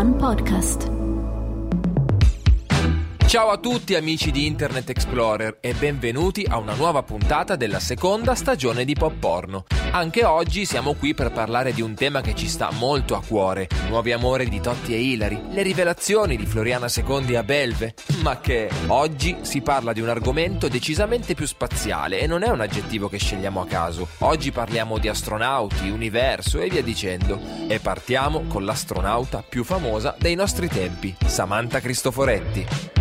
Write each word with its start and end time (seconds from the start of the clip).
One 0.00 0.14
Podcast. 0.14 0.99
Ciao 3.30 3.50
a 3.50 3.58
tutti 3.58 3.94
amici 3.94 4.32
di 4.32 4.44
Internet 4.46 4.90
Explorer 4.90 5.58
e 5.60 5.72
benvenuti 5.74 6.44
a 6.48 6.58
una 6.58 6.74
nuova 6.74 7.04
puntata 7.04 7.54
della 7.54 7.78
seconda 7.78 8.34
stagione 8.34 8.84
di 8.84 8.94
Pop 8.94 9.14
Porno. 9.20 9.66
Anche 9.92 10.24
oggi 10.24 10.64
siamo 10.64 10.94
qui 10.94 11.14
per 11.14 11.30
parlare 11.30 11.72
di 11.72 11.80
un 11.80 11.94
tema 11.94 12.22
che 12.22 12.34
ci 12.34 12.48
sta 12.48 12.72
molto 12.72 13.14
a 13.14 13.22
cuore, 13.24 13.68
i 13.86 13.88
nuovi 13.88 14.10
amori 14.10 14.48
di 14.48 14.60
Totti 14.60 14.94
e 14.94 14.98
Hilary, 14.98 15.52
le 15.52 15.62
rivelazioni 15.62 16.36
di 16.36 16.44
Floriana 16.44 16.88
Secondi 16.88 17.36
a 17.36 17.44
Belve, 17.44 17.94
ma 18.22 18.40
che 18.40 18.68
oggi 18.88 19.36
si 19.42 19.60
parla 19.60 19.92
di 19.92 20.00
un 20.00 20.08
argomento 20.08 20.66
decisamente 20.66 21.34
più 21.34 21.46
spaziale 21.46 22.18
e 22.18 22.26
non 22.26 22.42
è 22.42 22.48
un 22.48 22.60
aggettivo 22.60 23.08
che 23.08 23.18
scegliamo 23.18 23.60
a 23.60 23.66
caso. 23.66 24.08
Oggi 24.18 24.50
parliamo 24.50 24.98
di 24.98 25.06
astronauti, 25.06 25.88
universo 25.88 26.58
e 26.58 26.68
via 26.68 26.82
dicendo. 26.82 27.40
E 27.68 27.78
partiamo 27.78 28.46
con 28.48 28.64
l'astronauta 28.64 29.44
più 29.48 29.62
famosa 29.62 30.16
dei 30.18 30.34
nostri 30.34 30.66
tempi, 30.66 31.14
Samantha 31.24 31.78
Cristoforetti. 31.78 32.98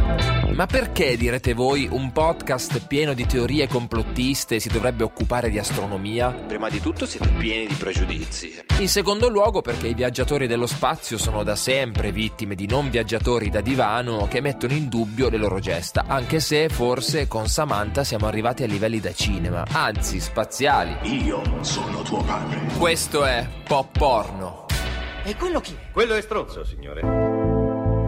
Ma 0.60 0.66
perché, 0.66 1.16
direte 1.16 1.54
voi, 1.54 1.88
un 1.90 2.12
podcast 2.12 2.86
pieno 2.86 3.14
di 3.14 3.26
teorie 3.26 3.66
complottiste 3.70 4.60
si 4.60 4.68
dovrebbe 4.68 5.06
occupare 5.06 5.50
di 5.50 5.58
astronomia? 5.58 6.32
Prima 6.32 6.68
di 6.68 6.82
tutto 6.82 7.06
siete 7.06 7.30
pieni 7.30 7.66
di 7.66 7.76
pregiudizi. 7.76 8.66
In 8.80 8.90
secondo 8.90 9.30
luogo 9.30 9.62
perché 9.62 9.88
i 9.88 9.94
viaggiatori 9.94 10.48
dello 10.48 10.68
spazio 10.68 11.18
sono 11.18 11.44
da 11.44 11.56
sempre 11.56 12.12
vittime 12.12 12.56
di 12.56 12.68
non 12.68 12.90
viaggiatori 12.90 13.50
da 13.50 13.62
divano 13.62 14.28
che 14.28 14.42
mettono 14.42 14.74
in 14.74 14.90
dubbio 14.90 15.30
le 15.30 15.38
loro 15.38 15.60
gesta, 15.60 16.04
anche 16.06 16.42
se 16.42 16.68
forse 16.68 17.30
con 17.30 17.48
Samantha 17.48 18.04
siamo 18.04 18.28
arrivati 18.28 18.64
a 18.64 18.68
livelli 18.68 19.00
da 19.00 19.14
cinema, 19.14 19.64
anzi 19.72 20.20
spaziali. 20.20 20.98
Io 21.04 21.42
sono 21.62 22.02
tuo 22.02 22.22
padre. 22.22 22.60
Questo 22.78 23.24
è 23.24 23.48
Pop 23.66 23.98
Porno. 23.98 24.66
E 25.24 25.38
quello 25.38 25.62
chi? 25.62 25.74
Quello 25.94 26.16
è 26.16 26.22
stronzo, 26.22 26.66
signore. 26.66 27.49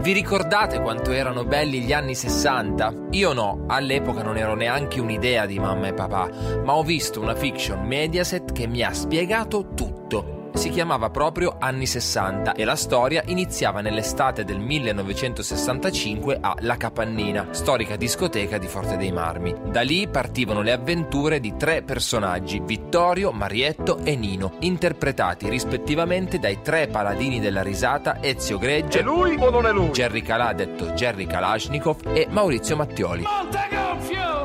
Vi 0.02 0.10
ricordate 0.10 0.80
quanto 0.80 1.12
erano 1.12 1.44
belli 1.44 1.80
gli 1.82 1.92
anni 1.92 2.16
60? 2.16 3.06
Io 3.10 3.32
no, 3.32 3.66
all'epoca 3.68 4.24
non 4.24 4.36
ero 4.36 4.56
neanche 4.56 5.00
un'idea 5.00 5.46
di 5.46 5.60
mamma 5.60 5.86
e 5.86 5.94
papà, 5.94 6.28
ma 6.64 6.74
ho 6.74 6.82
visto 6.82 7.20
una 7.20 7.36
fiction 7.36 7.86
Mediaset 7.86 8.50
che 8.50 8.66
mi 8.66 8.82
ha 8.82 8.92
spiegato 8.92 9.68
tutto 9.76 10.41
si 10.54 10.70
chiamava 10.70 11.10
proprio 11.10 11.56
Anni 11.58 11.86
60 11.86 12.54
e 12.54 12.64
la 12.64 12.76
storia 12.76 13.22
iniziava 13.26 13.80
nell'estate 13.80 14.44
del 14.44 14.58
1965 14.58 16.38
a 16.40 16.54
La 16.60 16.76
Capannina, 16.76 17.48
storica 17.50 17.96
discoteca 17.96 18.58
di 18.58 18.66
Forte 18.66 18.96
dei 18.96 19.12
Marmi. 19.12 19.54
Da 19.70 19.80
lì 19.82 20.08
partivano 20.08 20.62
le 20.62 20.72
avventure 20.72 21.40
di 21.40 21.54
tre 21.56 21.82
personaggi, 21.82 22.60
Vittorio, 22.64 23.32
Marietto 23.32 23.98
e 24.04 24.16
Nino, 24.16 24.52
interpretati 24.60 25.48
rispettivamente 25.48 26.38
dai 26.38 26.60
tre 26.62 26.88
paladini 26.88 27.40
della 27.40 27.62
risata 27.62 28.22
Ezio 28.22 28.58
Greggio, 28.58 28.98
È 28.98 29.02
lui 29.02 29.36
o 29.38 29.50
non 29.50 29.66
è 29.66 29.72
lui? 29.72 29.90
Jerry 29.90 30.22
Calà 30.22 30.52
detto 30.52 30.86
Jerry 30.92 31.26
Kalashnikov 31.26 31.98
e 32.12 32.26
Maurizio 32.30 32.76
Mattioli. 32.76 33.24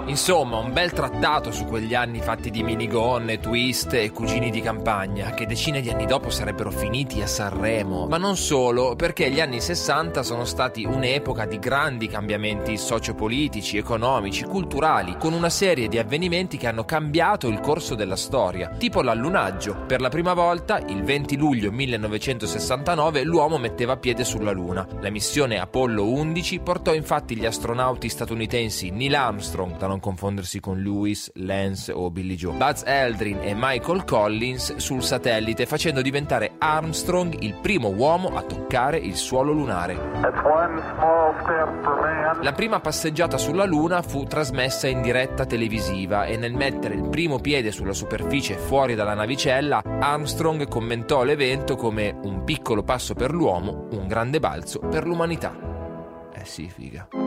Insomma, 0.07 0.57
un 0.57 0.72
bel 0.72 0.94
trattato 0.94 1.51
su 1.51 1.66
quegli 1.66 1.94
anni 1.94 2.22
fatti 2.22 2.50
di 2.50 2.63
minigonne, 2.63 3.40
twist 3.40 3.91
e 3.94 4.12
cugini 4.12 4.50
di 4.50 4.62
campagna, 4.62 5.31
che 5.31 5.45
decine 5.45 5.81
di 5.81 5.90
anni 5.90 6.06
dopo 6.06 6.29
sarebbero 6.29 6.72
finiti 6.72 7.22
a 7.22 7.28
Sanremo. 7.28 8.07
Ma 8.07 8.16
non 8.16 8.38
solo, 8.38 8.95
perché 8.95 9.29
gli 9.29 9.41
anni 9.41 9.59
60 9.59 10.23
sono 10.23 10.45
stati 10.45 10.85
un'epoca 10.85 11.45
di 11.45 11.59
grandi 11.59 12.07
cambiamenti 12.07 12.78
sociopolitici, 12.78 13.75
economici, 13.75 14.45
culturali, 14.45 15.18
con 15.19 15.34
una 15.34 15.50
serie 15.50 15.90
di 15.90 15.97
avvenimenti 15.97 16.56
che 16.56 16.68
hanno 16.68 16.85
cambiato 16.85 17.50
il 17.50 17.59
corso 17.59 17.94
della 17.94 18.16
storia, 18.16 18.69
tipo 18.69 19.01
l'allunaggio. 19.01 19.84
Per 19.85 20.00
la 20.00 20.09
prima 20.09 20.34
volta, 20.34 20.79
il 20.88 21.03
20 21.03 21.35
luglio 21.35 21.69
1969, 21.69 23.24
l'uomo 23.24 23.57
metteva 23.57 23.97
piede 23.97 24.24
sulla 24.24 24.51
Luna. 24.51 24.88
La 25.01 25.09
missione 25.09 25.59
Apollo 25.59 26.09
11 26.09 26.59
portò 26.59 26.94
infatti 26.94 27.35
gli 27.35 27.45
astronauti 27.45 28.07
statunitensi 28.07 28.89
Neil 28.89 29.13
Armstrong, 29.13 29.75
da 29.75 29.95
non 29.97 29.99
confondersi 29.99 30.59
con 30.59 30.79
Lewis, 30.79 31.31
Lance 31.35 31.91
o 31.91 32.09
Billy 32.11 32.35
Joe, 32.35 32.55
Buzz 32.55 32.83
Aldrin 32.83 33.39
e 33.41 33.53
Michael 33.55 34.05
Collins 34.05 34.75
sul 34.75 35.01
satellite, 35.01 35.65
facendo 35.65 36.01
diventare 36.01 36.53
Armstrong 36.57 37.35
il 37.41 37.55
primo 37.55 37.89
uomo 37.89 38.29
a 38.35 38.43
toccare 38.43 38.97
il 38.97 39.15
suolo 39.15 39.51
lunare. 39.51 39.95
La 42.41 42.51
prima 42.53 42.79
passeggiata 42.79 43.37
sulla 43.37 43.65
Luna 43.65 44.01
fu 44.01 44.25
trasmessa 44.25 44.87
in 44.87 45.01
diretta 45.01 45.45
televisiva 45.45 46.25
e 46.25 46.37
nel 46.37 46.53
mettere 46.53 46.95
il 46.95 47.09
primo 47.09 47.39
piede 47.39 47.71
sulla 47.71 47.93
superficie 47.93 48.55
fuori 48.55 48.95
dalla 48.95 49.15
navicella, 49.15 49.81
Armstrong 49.83 50.67
commentò 50.67 51.23
l'evento 51.23 51.75
come 51.75 52.15
un 52.23 52.43
piccolo 52.43 52.83
passo 52.83 53.13
per 53.13 53.31
l'uomo, 53.33 53.87
un 53.91 54.07
grande 54.07 54.39
balzo 54.39 54.79
per 54.79 55.05
l'umanità. 55.05 55.55
Eh 56.33 56.45
sì, 56.45 56.69
figa. 56.69 57.26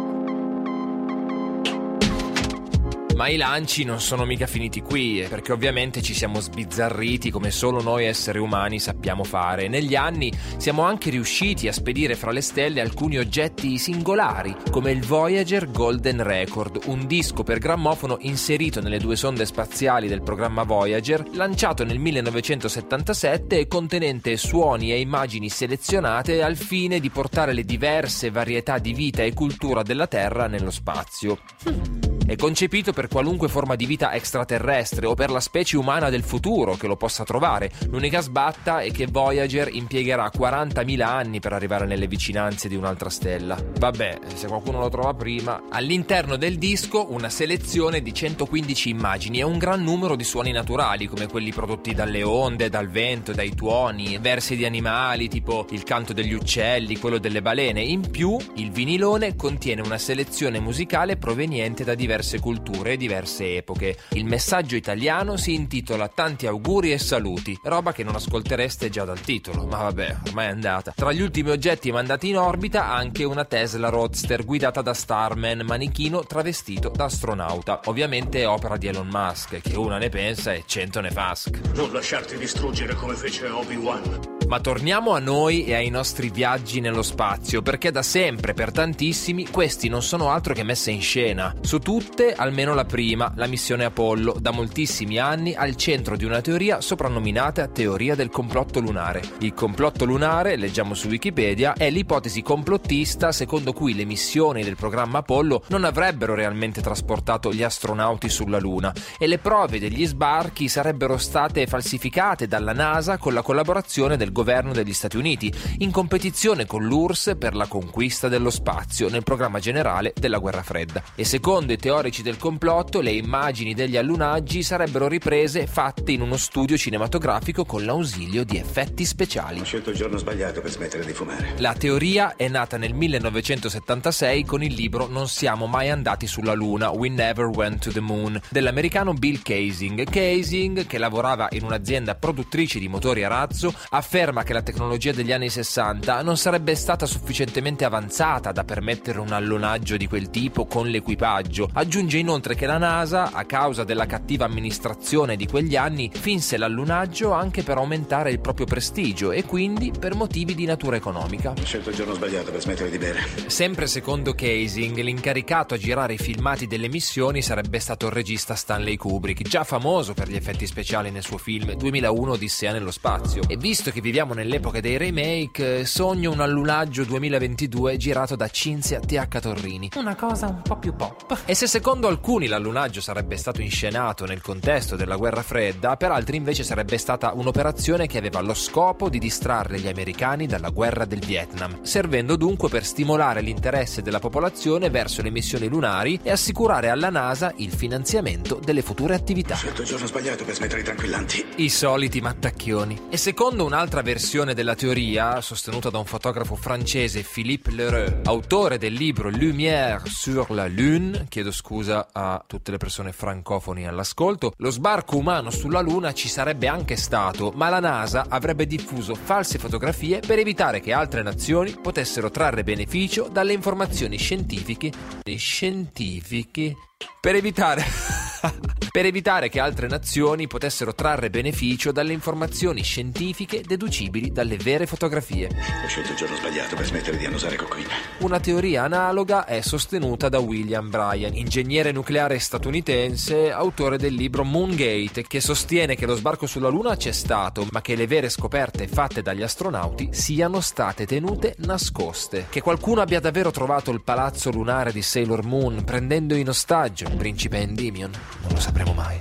Ma 3.20 3.28
i 3.28 3.36
lanci 3.36 3.84
non 3.84 4.00
sono 4.00 4.24
mica 4.24 4.46
finiti 4.46 4.80
qui, 4.80 5.20
eh, 5.20 5.28
perché 5.28 5.52
ovviamente 5.52 6.00
ci 6.00 6.14
siamo 6.14 6.40
sbizzarriti 6.40 7.30
come 7.30 7.50
solo 7.50 7.82
noi 7.82 8.06
esseri 8.06 8.38
umani 8.38 8.80
sappiamo 8.80 9.24
fare. 9.24 9.68
Negli 9.68 9.94
anni 9.94 10.32
siamo 10.56 10.84
anche 10.84 11.10
riusciti 11.10 11.68
a 11.68 11.72
spedire 11.74 12.14
fra 12.14 12.30
le 12.30 12.40
stelle 12.40 12.80
alcuni 12.80 13.18
oggetti 13.18 13.76
singolari, 13.76 14.56
come 14.70 14.92
il 14.92 15.04
Voyager 15.04 15.70
Golden 15.70 16.22
Record, 16.22 16.84
un 16.86 17.06
disco 17.06 17.42
per 17.42 17.58
grammofono 17.58 18.16
inserito 18.20 18.80
nelle 18.80 18.96
due 18.96 19.16
sonde 19.16 19.44
spaziali 19.44 20.08
del 20.08 20.22
programma 20.22 20.62
Voyager, 20.62 21.22
lanciato 21.32 21.84
nel 21.84 21.98
1977 21.98 23.58
e 23.58 23.66
contenente 23.66 24.38
suoni 24.38 24.92
e 24.92 24.98
immagini 24.98 25.50
selezionate 25.50 26.42
al 26.42 26.56
fine 26.56 27.00
di 27.00 27.10
portare 27.10 27.52
le 27.52 27.64
diverse 27.64 28.30
varietà 28.30 28.78
di 28.78 28.94
vita 28.94 29.22
e 29.22 29.34
cultura 29.34 29.82
della 29.82 30.06
Terra 30.06 30.46
nello 30.46 30.70
spazio. 30.70 32.09
È 32.30 32.36
concepito 32.36 32.92
per 32.92 33.08
qualunque 33.08 33.48
forma 33.48 33.74
di 33.74 33.86
vita 33.86 34.14
extraterrestre 34.14 35.04
o 35.04 35.14
per 35.14 35.30
la 35.30 35.40
specie 35.40 35.76
umana 35.76 36.10
del 36.10 36.22
futuro 36.22 36.76
che 36.76 36.86
lo 36.86 36.96
possa 36.96 37.24
trovare. 37.24 37.72
L'unica 37.88 38.20
sbatta 38.20 38.82
è 38.82 38.92
che 38.92 39.08
Voyager 39.08 39.68
impiegherà 39.74 40.30
40.000 40.32 41.00
anni 41.00 41.40
per 41.40 41.54
arrivare 41.54 41.86
nelle 41.86 42.06
vicinanze 42.06 42.68
di 42.68 42.76
un'altra 42.76 43.10
stella. 43.10 43.56
Vabbè, 43.80 44.20
se 44.32 44.46
qualcuno 44.46 44.78
lo 44.78 44.88
trova 44.88 45.12
prima. 45.12 45.64
All'interno 45.70 46.36
del 46.36 46.56
disco 46.56 47.12
una 47.12 47.28
selezione 47.30 48.00
di 48.00 48.14
115 48.14 48.90
immagini 48.90 49.40
e 49.40 49.42
un 49.42 49.58
gran 49.58 49.82
numero 49.82 50.14
di 50.14 50.22
suoni 50.22 50.52
naturali, 50.52 51.08
come 51.08 51.26
quelli 51.26 51.50
prodotti 51.50 51.94
dalle 51.94 52.22
onde, 52.22 52.68
dal 52.68 52.90
vento, 52.90 53.32
dai 53.32 53.56
tuoni, 53.56 54.18
versi 54.18 54.54
di 54.54 54.64
animali 54.64 55.26
tipo 55.26 55.66
il 55.70 55.82
canto 55.82 56.12
degli 56.12 56.34
uccelli, 56.34 56.96
quello 56.96 57.18
delle 57.18 57.42
balene. 57.42 57.82
In 57.82 58.08
più, 58.08 58.36
il 58.54 58.70
vinilone 58.70 59.34
contiene 59.34 59.80
una 59.80 59.98
selezione 59.98 60.60
musicale 60.60 61.16
proveniente 61.16 61.82
da 61.82 61.96
diverse 62.20 62.38
culture 62.38 62.92
e 62.92 62.96
diverse 62.96 63.56
epoche. 63.56 63.96
Il 64.10 64.26
messaggio 64.26 64.76
italiano 64.76 65.36
si 65.36 65.54
intitola 65.54 66.08
Tanti 66.08 66.46
auguri 66.46 66.92
e 66.92 66.98
saluti, 66.98 67.58
roba 67.62 67.92
che 67.92 68.04
non 68.04 68.14
ascoltereste 68.14 68.90
già 68.90 69.04
dal 69.04 69.20
titolo, 69.20 69.64
ma 69.66 69.78
vabbè, 69.78 70.16
ormai 70.26 70.46
è 70.46 70.50
andata. 70.50 70.92
Tra 70.94 71.12
gli 71.12 71.22
ultimi 71.22 71.50
oggetti 71.50 71.90
mandati 71.90 72.28
in 72.28 72.36
orbita 72.36 72.90
anche 72.90 73.24
una 73.24 73.44
Tesla 73.44 73.88
Roadster 73.88 74.44
guidata 74.44 74.82
da 74.82 74.92
Starman, 74.94 75.62
manichino 75.64 76.24
travestito 76.24 76.90
da 76.90 77.04
astronauta. 77.04 77.80
Ovviamente 77.84 78.40
è 78.40 78.48
opera 78.48 78.76
di 78.76 78.88
Elon 78.88 79.08
Musk, 79.08 79.60
che 79.60 79.76
una 79.76 79.98
ne 79.98 80.10
pensa 80.10 80.52
e 80.52 80.64
cento 80.66 81.00
ne 81.00 81.10
fa. 81.10 81.28
Non 81.74 81.92
lasciarti 81.92 82.36
distruggere 82.36 82.94
come 82.94 83.14
fece 83.14 83.48
Obi-Wan. 83.48 84.39
Ma 84.50 84.58
torniamo 84.58 85.12
a 85.12 85.20
noi 85.20 85.64
e 85.64 85.74
ai 85.74 85.90
nostri 85.90 86.28
viaggi 86.28 86.80
nello 86.80 87.02
spazio, 87.02 87.62
perché 87.62 87.92
da 87.92 88.02
sempre, 88.02 88.52
per 88.52 88.72
tantissimi, 88.72 89.48
questi 89.48 89.88
non 89.88 90.02
sono 90.02 90.30
altro 90.30 90.54
che 90.54 90.64
messe 90.64 90.90
in 90.90 91.00
scena. 91.00 91.54
Su 91.60 91.78
tutte, 91.78 92.34
almeno 92.34 92.74
la 92.74 92.84
prima, 92.84 93.32
la 93.36 93.46
missione 93.46 93.84
Apollo, 93.84 94.38
da 94.40 94.50
moltissimi 94.50 95.18
anni 95.18 95.54
al 95.54 95.76
centro 95.76 96.16
di 96.16 96.24
una 96.24 96.40
teoria 96.40 96.80
soprannominata 96.80 97.68
teoria 97.68 98.16
del 98.16 98.28
complotto 98.28 98.80
lunare. 98.80 99.22
Il 99.38 99.54
complotto 99.54 100.04
lunare, 100.04 100.56
leggiamo 100.56 100.94
su 100.94 101.06
Wikipedia, 101.06 101.74
è 101.74 101.88
l'ipotesi 101.88 102.42
complottista 102.42 103.30
secondo 103.30 103.72
cui 103.72 103.94
le 103.94 104.04
missioni 104.04 104.64
del 104.64 104.74
programma 104.74 105.18
Apollo 105.18 105.62
non 105.68 105.84
avrebbero 105.84 106.34
realmente 106.34 106.80
trasportato 106.80 107.52
gli 107.52 107.62
astronauti 107.62 108.28
sulla 108.28 108.58
Luna 108.58 108.92
e 109.16 109.28
le 109.28 109.38
prove 109.38 109.78
degli 109.78 110.04
sbarchi 110.08 110.66
sarebbero 110.66 111.18
state 111.18 111.68
falsificate 111.68 112.48
dalla 112.48 112.72
NASA 112.72 113.16
con 113.16 113.32
la 113.32 113.42
collaborazione 113.42 114.16
del 114.16 114.26
governo 114.26 114.38
degli 114.42 114.92
Stati 114.92 115.16
Uniti, 115.16 115.52
in 115.78 115.90
competizione 115.90 116.66
con 116.66 116.84
l'URSS 116.84 117.36
per 117.38 117.54
la 117.54 117.66
conquista 117.66 118.28
dello 118.28 118.50
spazio 118.50 119.08
nel 119.08 119.22
programma 119.22 119.58
generale 119.58 120.12
della 120.14 120.38
guerra 120.38 120.62
fredda. 120.62 121.02
E 121.14 121.24
secondo 121.24 121.72
i 121.72 121.76
teorici 121.76 122.22
del 122.22 122.36
complotto, 122.36 123.00
le 123.00 123.12
immagini 123.12 123.74
degli 123.74 123.96
allunaggi 123.96 124.62
sarebbero 124.62 125.08
riprese 125.08 125.66
fatte 125.66 126.12
in 126.12 126.20
uno 126.20 126.36
studio 126.36 126.76
cinematografico 126.76 127.64
con 127.64 127.84
l'ausilio 127.84 128.44
di 128.44 128.56
effetti 128.56 129.04
speciali. 129.04 129.60
Ho 129.60 129.64
scelto 129.64 129.90
il 129.90 129.96
giorno 129.96 130.16
sbagliato 130.16 130.60
per 130.60 130.70
smettere 130.70 131.04
di 131.04 131.12
fumare. 131.12 131.54
La 131.58 131.74
teoria 131.74 132.36
è 132.36 132.48
nata 132.48 132.76
nel 132.76 132.94
1976 132.94 134.44
con 134.44 134.62
il 134.62 134.72
libro 134.72 135.06
Non 135.06 135.28
siamo 135.28 135.66
mai 135.66 135.90
andati 135.90 136.26
sulla 136.26 136.54
Luna, 136.54 136.90
We 136.90 137.08
Never 137.08 137.46
Went 137.46 137.82
to 137.82 137.92
the 137.92 138.00
Moon, 138.00 138.40
dell'americano 138.48 139.12
Bill 139.12 139.42
Casing. 139.42 140.08
Casing, 140.08 140.86
che 140.86 140.98
lavorava 140.98 141.48
in 141.50 141.64
un'azienda 141.64 142.14
produttrice 142.14 142.78
di 142.78 142.88
motori 142.88 143.24
a 143.24 143.28
razzo, 143.28 143.74
afferma 143.90 144.28
che 144.42 144.52
la 144.52 144.62
tecnologia 144.62 145.12
degli 145.12 145.32
anni 145.32 145.50
60 145.50 146.22
non 146.22 146.36
sarebbe 146.36 146.74
stata 146.74 147.06
sufficientemente 147.06 147.84
avanzata 147.84 148.52
da 148.52 148.64
permettere 148.64 149.18
un 149.18 149.32
allunaggio 149.32 149.96
di 149.96 150.06
quel 150.06 150.30
tipo 150.30 150.66
con 150.66 150.88
l'equipaggio. 150.88 151.68
Aggiunge 151.72 152.18
inoltre 152.18 152.54
che 152.54 152.66
la 152.66 152.78
NASA, 152.78 153.32
a 153.32 153.44
causa 153.44 153.84
della 153.84 154.06
cattiva 154.06 154.44
amministrazione 154.44 155.36
di 155.36 155.46
quegli 155.46 155.76
anni, 155.76 156.10
finse 156.14 156.56
l'allunaggio 156.56 157.32
anche 157.32 157.62
per 157.62 157.76
aumentare 157.76 158.30
il 158.30 158.40
proprio 158.40 158.66
prestigio 158.66 159.32
e 159.32 159.44
quindi 159.44 159.92
per 159.98 160.14
motivi 160.14 160.54
di 160.54 160.64
natura 160.64 160.96
economica. 160.96 161.50
Ho 161.50 161.64
scelto 161.64 161.90
il 161.90 161.96
giorno 161.96 162.14
sbagliato 162.14 162.50
per 162.50 162.60
smettere 162.60 162.90
di 162.90 162.98
bere. 162.98 163.20
Sempre 163.46 163.86
secondo 163.86 164.32
Casing, 164.32 164.98
l'incaricato 164.98 165.74
a 165.74 165.78
girare 165.78 166.14
i 166.14 166.18
filmati 166.18 166.66
delle 166.66 166.88
missioni 166.88 167.42
sarebbe 167.42 167.78
stato 167.80 168.06
il 168.06 168.12
regista 168.12 168.54
Stanley 168.54 168.96
Kubrick, 168.96 169.42
già 169.42 169.64
famoso 169.64 170.14
per 170.14 170.28
gli 170.28 170.36
effetti 170.36 170.66
speciali 170.66 171.10
nel 171.10 171.22
suo 171.22 171.38
film 171.38 171.74
2001 171.74 172.32
Odissea 172.32 172.72
nello 172.72 172.90
spazio. 172.90 173.42
E 173.48 173.56
visto 173.56 173.90
che 173.90 174.00
viviamo 174.10 174.34
nell'epoca 174.34 174.80
dei 174.80 174.96
remake, 174.96 175.84
sogno 175.84 176.32
un 176.32 176.40
allunaggio 176.40 177.04
2022 177.04 177.96
girato 177.96 178.34
da 178.34 178.48
Cinzia 178.48 178.98
T.H. 178.98 179.38
Torrini. 179.38 179.90
Una 179.94 180.16
cosa 180.16 180.48
un 180.48 180.62
po' 180.62 180.78
più 180.78 180.96
pop. 180.96 181.42
E 181.44 181.54
se 181.54 181.68
secondo 181.68 182.08
alcuni 182.08 182.48
l'allunaggio 182.48 183.00
sarebbe 183.00 183.36
stato 183.36 183.60
inscenato 183.60 184.26
nel 184.26 184.40
contesto 184.40 184.96
della 184.96 185.14
guerra 185.14 185.42
fredda, 185.42 185.96
per 185.96 186.10
altri 186.10 186.38
invece 186.38 186.64
sarebbe 186.64 186.98
stata 186.98 187.30
un'operazione 187.34 188.08
che 188.08 188.18
aveva 188.18 188.40
lo 188.40 188.52
scopo 188.52 189.08
di 189.08 189.20
distrarre 189.20 189.78
gli 189.78 189.86
americani 189.86 190.48
dalla 190.48 190.70
guerra 190.70 191.04
del 191.04 191.24
Vietnam, 191.24 191.80
servendo 191.82 192.34
dunque 192.34 192.68
per 192.68 192.84
stimolare 192.84 193.42
l'interesse 193.42 194.02
della 194.02 194.18
popolazione 194.18 194.90
verso 194.90 195.22
le 195.22 195.30
missioni 195.30 195.68
lunari 195.68 196.18
e 196.20 196.32
assicurare 196.32 196.88
alla 196.88 197.10
NASA 197.10 197.52
il 197.58 197.70
finanziamento 197.70 198.56
delle 198.56 198.82
future 198.82 199.14
attività. 199.14 199.54
Ho 199.54 199.58
scelto 199.58 199.82
il 199.82 199.86
giorno 199.86 200.06
sbagliato 200.08 200.44
per 200.44 200.54
smettere 200.54 200.80
i 200.80 200.84
tranquillanti. 200.84 201.46
I 201.58 201.68
soliti 201.68 202.20
mattacchioni. 202.20 203.02
E 203.08 203.16
secondo 203.16 203.64
un'altra 203.64 203.98
versione 204.02 204.54
della 204.54 204.74
teoria, 204.74 205.40
sostenuta 205.40 205.90
da 205.90 205.98
un 205.98 206.04
fotografo 206.04 206.54
francese 206.54 207.22
Philippe 207.22 207.70
Lheureux, 207.70 208.26
autore 208.26 208.78
del 208.78 208.92
libro 208.92 209.28
Lumière 209.28 210.02
sur 210.06 210.50
la 210.50 210.66
Lune, 210.66 211.26
chiedo 211.28 211.52
scusa 211.52 212.08
a 212.12 212.42
tutte 212.46 212.70
le 212.70 212.76
persone 212.76 213.12
francofoni 213.12 213.86
all'ascolto, 213.86 214.52
lo 214.56 214.70
sbarco 214.70 215.16
umano 215.16 215.50
sulla 215.50 215.80
Luna 215.80 216.12
ci 216.12 216.28
sarebbe 216.28 216.68
anche 216.68 216.96
stato, 216.96 217.52
ma 217.54 217.68
la 217.68 217.80
NASA 217.80 218.26
avrebbe 218.28 218.66
diffuso 218.66 219.14
false 219.14 219.58
fotografie 219.58 220.20
per 220.20 220.38
evitare 220.38 220.80
che 220.80 220.92
altre 220.92 221.22
nazioni 221.22 221.72
potessero 221.72 222.30
trarre 222.30 222.64
beneficio 222.64 223.28
dalle 223.30 223.52
informazioni 223.52 224.16
scientifiche. 224.16 224.92
Scientifiche? 225.24 226.74
Per 227.20 227.34
evitare. 227.34 227.84
per 228.90 229.06
evitare 229.06 229.48
che 229.48 229.60
altre 229.60 229.86
nazioni 229.86 230.48
potessero 230.48 230.94
trarre 230.94 231.30
beneficio 231.30 231.92
dalle 231.92 232.12
informazioni 232.12 232.82
scientifiche 232.82 233.62
deducibili 233.62 234.32
dalle 234.32 234.56
vere 234.56 234.86
fotografie. 234.86 235.46
Ho 235.84 235.86
scelto 235.86 236.10
il 236.10 236.16
giorno 236.16 236.36
sbagliato 236.36 236.74
per 236.74 236.86
smettere 236.86 237.16
di 237.16 237.24
annusare 237.24 237.56
cocaina. 237.56 237.90
Una 238.18 238.40
teoria 238.40 238.82
analoga 238.82 239.44
è 239.44 239.60
sostenuta 239.60 240.28
da 240.28 240.40
William 240.40 240.90
Bryan, 240.90 241.36
ingegnere 241.36 241.92
nucleare 241.92 242.38
statunitense, 242.40 243.52
autore 243.52 243.96
del 243.96 244.14
libro 244.14 244.44
Moongate, 244.44 245.24
che 245.26 245.40
sostiene 245.40 245.94
che 245.94 246.06
lo 246.06 246.16
sbarco 246.16 246.46
sulla 246.46 246.68
Luna 246.68 246.96
c'è 246.96 247.12
stato, 247.12 247.66
ma 247.70 247.80
che 247.82 247.94
le 247.94 248.08
vere 248.08 248.28
scoperte 248.28 248.88
fatte 248.88 249.22
dagli 249.22 249.42
astronauti 249.42 250.08
siano 250.10 250.60
state 250.60 251.06
tenute 251.06 251.54
nascoste. 251.58 252.46
Che 252.50 252.60
qualcuno 252.60 253.02
abbia 253.02 253.20
davvero 253.20 253.52
trovato 253.52 253.92
il 253.92 254.02
palazzo 254.02 254.50
lunare 254.50 254.92
di 254.92 255.02
Sailor 255.02 255.44
Moon 255.44 255.84
prendendo 255.84 256.34
in 256.34 256.48
ostaggio 256.48 257.04
il 257.04 257.16
principe 257.16 257.58
Endymion, 257.58 258.10
non 258.42 258.52
lo 258.52 258.58
sapremo 258.60 258.79
mai. 258.94 259.18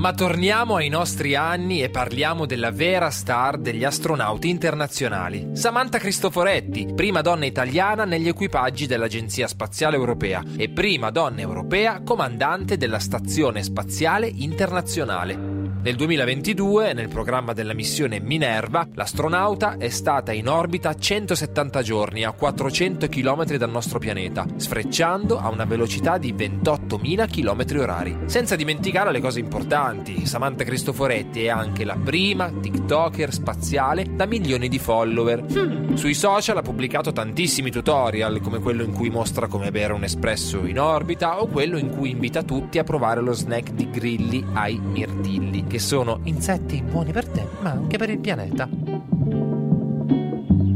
Ma 0.00 0.14
torniamo 0.14 0.76
ai 0.76 0.88
nostri 0.88 1.34
anni 1.34 1.82
e 1.82 1.90
parliamo 1.90 2.46
della 2.46 2.70
vera 2.70 3.10
star 3.10 3.58
degli 3.58 3.84
astronauti 3.84 4.48
internazionali, 4.48 5.50
Samantha 5.52 5.98
Cristoforetti, 5.98 6.94
prima 6.94 7.20
donna 7.20 7.44
italiana 7.44 8.06
negli 8.06 8.26
equipaggi 8.26 8.86
dell'Agenzia 8.86 9.46
Spaziale 9.46 9.96
Europea 9.96 10.42
e 10.56 10.70
prima 10.70 11.10
donna 11.10 11.42
europea 11.42 12.00
comandante 12.02 12.78
della 12.78 12.98
Stazione 12.98 13.62
Spaziale 13.62 14.26
Internazionale. 14.26 15.49
Nel 15.82 15.96
2022, 15.96 16.92
nel 16.92 17.08
programma 17.08 17.54
della 17.54 17.72
missione 17.72 18.20
Minerva, 18.20 18.86
l'astronauta 18.92 19.78
è 19.78 19.88
stata 19.88 20.30
in 20.30 20.46
orbita 20.46 20.94
170 20.94 21.80
giorni 21.80 22.22
a 22.22 22.32
400 22.32 23.08
km 23.08 23.56
dal 23.56 23.70
nostro 23.70 23.98
pianeta, 23.98 24.44
sfrecciando 24.56 25.38
a 25.38 25.48
una 25.48 25.64
velocità 25.64 26.18
di 26.18 26.34
28.000 26.34 27.30
km 27.30 27.80
orari. 27.80 28.18
Senza 28.26 28.56
dimenticare 28.56 29.10
le 29.10 29.22
cose 29.22 29.40
importanti, 29.40 30.26
Samantha 30.26 30.64
Cristoforetti 30.64 31.44
è 31.44 31.48
anche 31.48 31.84
la 31.84 31.96
prima 31.96 32.52
TikToker 32.52 33.32
spaziale 33.32 34.04
da 34.14 34.26
milioni 34.26 34.68
di 34.68 34.78
follower. 34.78 35.46
Sui 35.94 36.12
social 36.12 36.58
ha 36.58 36.62
pubblicato 36.62 37.10
tantissimi 37.10 37.70
tutorial, 37.70 38.40
come 38.42 38.58
quello 38.58 38.82
in 38.82 38.92
cui 38.92 39.08
mostra 39.08 39.46
come 39.46 39.70
bere 39.70 39.94
un 39.94 40.04
espresso 40.04 40.66
in 40.66 40.78
orbita 40.78 41.40
o 41.40 41.46
quello 41.46 41.78
in 41.78 41.88
cui 41.88 42.10
invita 42.10 42.42
tutti 42.42 42.78
a 42.78 42.84
provare 42.84 43.22
lo 43.22 43.32
snack 43.32 43.72
di 43.72 43.88
grilli 43.88 44.44
ai 44.52 44.78
mirtilli 44.78 45.68
che 45.70 45.78
sono 45.78 46.18
insetti 46.24 46.82
buoni 46.82 47.12
per 47.12 47.28
te, 47.28 47.46
ma 47.60 47.70
anche 47.70 47.96
per 47.96 48.10
il 48.10 48.18
pianeta. 48.18 48.68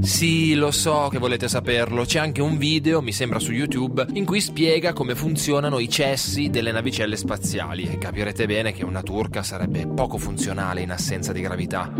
Sì, 0.00 0.54
lo 0.54 0.70
so 0.70 1.08
che 1.10 1.18
volete 1.18 1.48
saperlo, 1.48 2.04
c'è 2.04 2.20
anche 2.20 2.40
un 2.40 2.56
video, 2.58 3.02
mi 3.02 3.10
sembra 3.10 3.40
su 3.40 3.50
YouTube, 3.50 4.06
in 4.12 4.24
cui 4.24 4.40
spiega 4.40 4.92
come 4.92 5.16
funzionano 5.16 5.80
i 5.80 5.88
cessi 5.88 6.48
delle 6.48 6.70
navicelle 6.70 7.16
spaziali 7.16 7.88
e 7.90 7.98
capirete 7.98 8.46
bene 8.46 8.72
che 8.72 8.84
una 8.84 9.02
turca 9.02 9.42
sarebbe 9.42 9.88
poco 9.88 10.16
funzionale 10.16 10.82
in 10.82 10.92
assenza 10.92 11.32
di 11.32 11.40
gravità. 11.40 11.90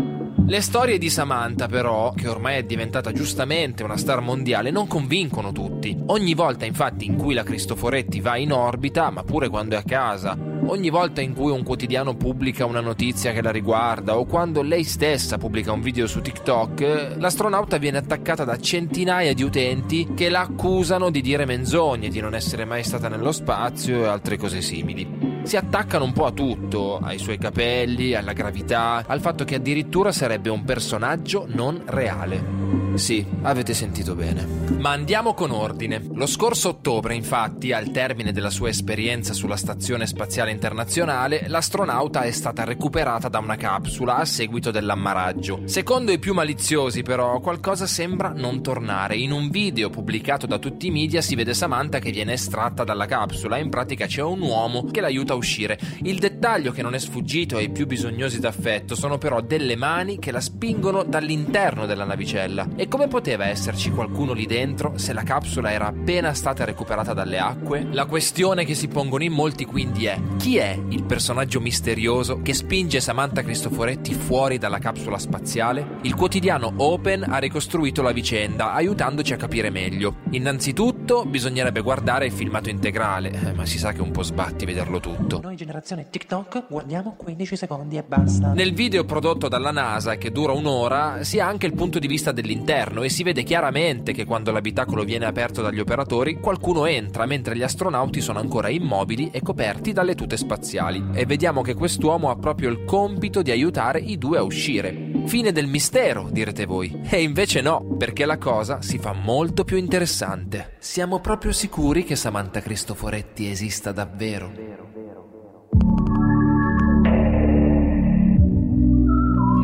Le 0.47 0.61
storie 0.61 0.99
di 0.99 1.09
Samantha, 1.09 1.67
però, 1.67 2.13
che 2.13 2.27
ormai 2.27 2.57
è 2.57 2.63
diventata 2.63 3.11
giustamente 3.11 3.83
una 3.83 3.97
star 3.97 4.21
mondiale, 4.21 4.69
non 4.69 4.85
convincono 4.87 5.51
tutti. 5.51 5.97
Ogni 6.05 6.35
volta, 6.35 6.65
infatti, 6.65 7.05
in 7.05 7.17
cui 7.17 7.33
la 7.33 7.43
Cristoforetti 7.43 8.21
va 8.21 8.37
in 8.37 8.53
orbita, 8.53 9.09
ma 9.09 9.23
pure 9.23 9.49
quando 9.49 9.75
è 9.75 9.79
a 9.79 9.83
casa, 9.83 10.37
ogni 10.67 10.89
volta 10.89 11.21
in 11.21 11.33
cui 11.33 11.51
un 11.51 11.63
quotidiano 11.63 12.15
pubblica 12.15 12.65
una 12.65 12.81
notizia 12.81 13.31
che 13.31 13.41
la 13.41 13.51
riguarda, 13.51 14.17
o 14.17 14.25
quando 14.25 14.61
lei 14.61 14.83
stessa 14.83 15.37
pubblica 15.37 15.71
un 15.71 15.81
video 15.81 16.07
su 16.07 16.21
TikTok, 16.21 17.15
l'astronauta 17.17 17.77
viene 17.77 17.97
attaccata 17.97 18.43
da 18.43 18.57
centinaia 18.57 19.33
di 19.33 19.43
utenti 19.43 20.13
che 20.15 20.29
la 20.29 20.41
accusano 20.41 21.09
di 21.09 21.21
dire 21.21 21.45
menzogne, 21.45 22.09
di 22.09 22.19
non 22.19 22.35
essere 22.35 22.65
mai 22.65 22.83
stata 22.83 23.09
nello 23.09 23.31
spazio 23.31 24.03
e 24.03 24.07
altre 24.07 24.37
cose 24.37 24.61
simili 24.61 25.33
si 25.45 25.57
attaccano 25.57 26.05
un 26.05 26.11
po' 26.11 26.25
a 26.25 26.31
tutto, 26.31 26.97
ai 26.97 27.19
suoi 27.19 27.37
capelli, 27.37 28.15
alla 28.15 28.33
gravità, 28.33 29.03
al 29.05 29.21
fatto 29.21 29.43
che 29.43 29.55
addirittura 29.55 30.11
sarebbe 30.11 30.49
un 30.49 30.63
personaggio 30.63 31.45
non 31.47 31.83
reale. 31.85 32.84
Sì, 32.95 33.25
avete 33.41 33.73
sentito 33.73 34.15
bene. 34.15 34.47
Ma 34.79 34.91
andiamo 34.91 35.33
con 35.33 35.51
ordine. 35.51 36.01
Lo 36.13 36.25
scorso 36.25 36.69
ottobre, 36.69 37.13
infatti, 37.13 37.73
al 37.73 37.91
termine 37.91 38.31
della 38.31 38.49
sua 38.49 38.69
esperienza 38.69 39.33
sulla 39.33 39.57
Stazione 39.57 40.07
Spaziale 40.07 40.51
Internazionale, 40.51 41.45
l'astronauta 41.47 42.21
è 42.21 42.31
stata 42.31 42.63
recuperata 42.63 43.27
da 43.27 43.39
una 43.39 43.57
capsula 43.57 44.15
a 44.15 44.25
seguito 44.25 44.71
dell'ammaraggio. 44.71 45.61
Secondo 45.65 46.11
i 46.11 46.19
più 46.19 46.33
maliziosi, 46.33 47.01
però, 47.01 47.39
qualcosa 47.41 47.85
sembra 47.85 48.29
non 48.29 48.63
tornare. 48.63 49.17
In 49.17 49.33
un 49.33 49.49
video 49.49 49.89
pubblicato 49.89 50.47
da 50.47 50.57
tutti 50.57 50.87
i 50.87 50.91
media 50.91 51.21
si 51.21 51.35
vede 51.35 51.53
Samantha 51.53 51.99
che 51.99 52.11
viene 52.11 52.33
estratta 52.33 52.83
dalla 52.83 53.05
capsula. 53.05 53.57
In 53.57 53.69
pratica 53.69 54.05
c'è 54.05 54.21
un 54.21 54.41
uomo 54.41 54.85
che 54.85 55.01
l'aiuta 55.01 55.33
a 55.33 55.37
uscire. 55.37 55.77
Il 56.03 56.19
dettaglio 56.19 56.71
che 56.71 56.81
non 56.81 56.95
è 56.95 56.99
sfuggito 56.99 57.57
ai 57.57 57.69
più 57.69 57.87
bisognosi 57.87 58.39
d'affetto 58.39 58.95
sono 58.95 59.17
però 59.17 59.41
delle 59.41 59.75
mani 59.75 60.17
che 60.17 60.31
la 60.31 60.41
spingono 60.41 61.03
dall'interno 61.03 61.85
della 61.85 62.05
navicella. 62.05 62.67
E 62.75 62.84
E 62.85 62.87
come 62.87 63.07
poteva 63.07 63.47
esserci 63.47 63.89
qualcuno 63.89 64.31
lì 64.33 64.45
dentro 64.45 64.99
se 64.99 65.11
la 65.11 65.23
capsula 65.23 65.71
era 65.71 65.87
appena 65.87 66.35
stata 66.35 66.65
recuperata 66.65 67.13
dalle 67.13 67.39
acque? 67.39 67.87
La 67.89 68.05
questione 68.05 68.63
che 68.63 68.75
si 68.75 68.87
pongono 68.89 69.23
in 69.23 69.31
molti 69.31 69.65
quindi 69.65 70.05
è 70.05 70.21
chi 70.37 70.57
è 70.57 70.79
il 70.89 71.03
personaggio 71.03 71.59
misterioso 71.59 72.43
che 72.43 72.53
spinge 72.53 72.99
Samantha 72.99 73.41
Cristoforetti 73.41 74.13
fuori 74.13 74.59
dalla 74.59 74.77
capsula 74.77 75.17
spaziale? 75.17 75.97
Il 76.01 76.13
quotidiano 76.13 76.71
Open 76.77 77.25
ha 77.27 77.39
ricostruito 77.39 78.03
la 78.03 78.11
vicenda 78.11 78.73
aiutandoci 78.73 79.33
a 79.33 79.37
capire 79.37 79.71
meglio. 79.71 80.17
Innanzitutto 80.29 81.25
bisognerebbe 81.25 81.81
guardare 81.81 82.27
il 82.27 82.33
filmato 82.33 82.69
integrale, 82.69 83.31
eh, 83.31 83.53
ma 83.53 83.65
si 83.65 83.79
sa 83.79 83.93
che 83.93 84.03
un 84.03 84.11
po' 84.11 84.21
sbatti 84.21 84.63
vederlo 84.63 84.99
tutto. 84.99 85.39
Noi 85.41 85.55
generazione 85.55 86.05
TikTok 86.11 86.67
guardiamo 86.69 87.15
15 87.17 87.55
secondi 87.55 87.97
e 87.97 88.03
basta. 88.03 88.53
Nel 88.53 88.75
video 88.75 89.05
prodotto 89.05 89.47
dalla 89.47 89.71
NASA, 89.71 90.17
che 90.17 90.31
dura 90.31 90.51
un'ora, 90.51 91.23
si 91.23 91.39
ha 91.39 91.47
anche 91.47 91.65
il 91.65 91.73
punto 91.73 91.97
di 91.97 92.05
vista 92.05 92.31
dell'interno 92.31 92.73
e 93.03 93.09
si 93.09 93.23
vede 93.23 93.43
chiaramente 93.43 94.11
che 94.11 94.25
quando 94.25 94.51
l'abitacolo 94.51 95.03
viene 95.03 95.25
aperto 95.25 95.61
dagli 95.61 95.79
operatori, 95.79 96.39
qualcuno 96.39 96.85
entra 96.85 97.25
mentre 97.25 97.55
gli 97.55 97.63
astronauti 97.63 98.19
sono 98.19 98.39
ancora 98.39 98.69
immobili 98.69 99.29
e 99.31 99.41
coperti 99.41 99.93
dalle 99.93 100.15
tute 100.15 100.35
spaziali. 100.35 101.03
E 101.13 101.25
vediamo 101.25 101.61
che 101.61 101.73
quest'uomo 101.73 102.29
ha 102.29 102.35
proprio 102.35 102.69
il 102.69 102.83
compito 102.83 103.41
di 103.41 103.51
aiutare 103.51 103.99
i 103.99 104.17
due 104.17 104.37
a 104.37 104.43
uscire. 104.43 105.11
Fine 105.25 105.51
del 105.51 105.67
mistero, 105.67 106.27
direte 106.29 106.65
voi. 106.65 107.01
E 107.09 107.21
invece 107.21 107.61
no, 107.61 107.95
perché 107.97 108.25
la 108.25 108.37
cosa 108.37 108.81
si 108.81 108.97
fa 108.97 109.13
molto 109.13 109.63
più 109.63 109.77
interessante. 109.77 110.75
Siamo 110.79 111.19
proprio 111.19 111.51
sicuri 111.51 112.03
che 112.03 112.15
Samantha 112.15 112.59
Cristoforetti 112.59 113.49
esista 113.49 113.91
davvero? 113.91 114.74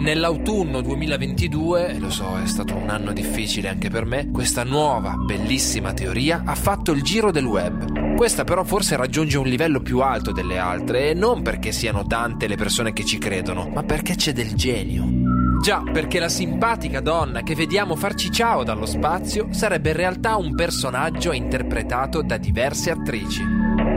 Nell'autunno 0.02 0.82
2022, 0.82 2.00
lo 2.00 2.10
so, 2.10 2.40
è 2.40 2.48
stato 2.48 2.76
un 2.76 2.90
anno 2.90 3.14
difficile 3.14 3.70
anche 3.70 3.92
per 3.92 4.04
me, 4.04 4.32
questa 4.32 4.64
nuova, 4.64 5.14
bellissima 5.14 5.94
teoria 5.94 6.42
ha 6.44 6.56
fatto 6.56 6.92
il 6.92 7.04
giro 7.04 7.30
del 7.30 7.46
web. 7.46 8.16
Questa 8.16 8.44
però 8.44 8.64
forse 8.64 8.96
raggiunge 8.96 9.38
un 9.38 9.46
livello 9.46 9.80
più 9.80 10.00
alto 10.00 10.32
delle 10.32 10.58
altre 10.58 11.12
e 11.12 11.14
non 11.14 11.44
perché 11.44 11.72
siano 11.72 12.08
tante 12.08 12.48
le 12.48 12.56
persone 12.56 12.94
che 12.94 13.06
ci 13.06 13.20
credono, 13.20 13.70
ma 13.72 13.84
perché 13.84 14.16
c'è 14.16 14.34
del 14.34 14.56
genio. 14.56 15.08
Già, 15.62 15.84
perché 15.84 16.18
la 16.18 16.30
simpatica 16.30 17.00
donna 17.00 17.44
che 17.44 17.54
vediamo 17.54 17.96
farci 17.96 18.32
ciao 18.32 18.64
dallo 18.64 18.88
spazio 18.88 19.50
sarebbe 19.52 19.92
in 19.92 19.98
realtà 19.98 20.36
un 20.36 20.56
personaggio 20.56 21.32
interpretato 21.32 22.24
da 22.24 22.38
diverse 22.38 22.90
attrici. 22.90 23.44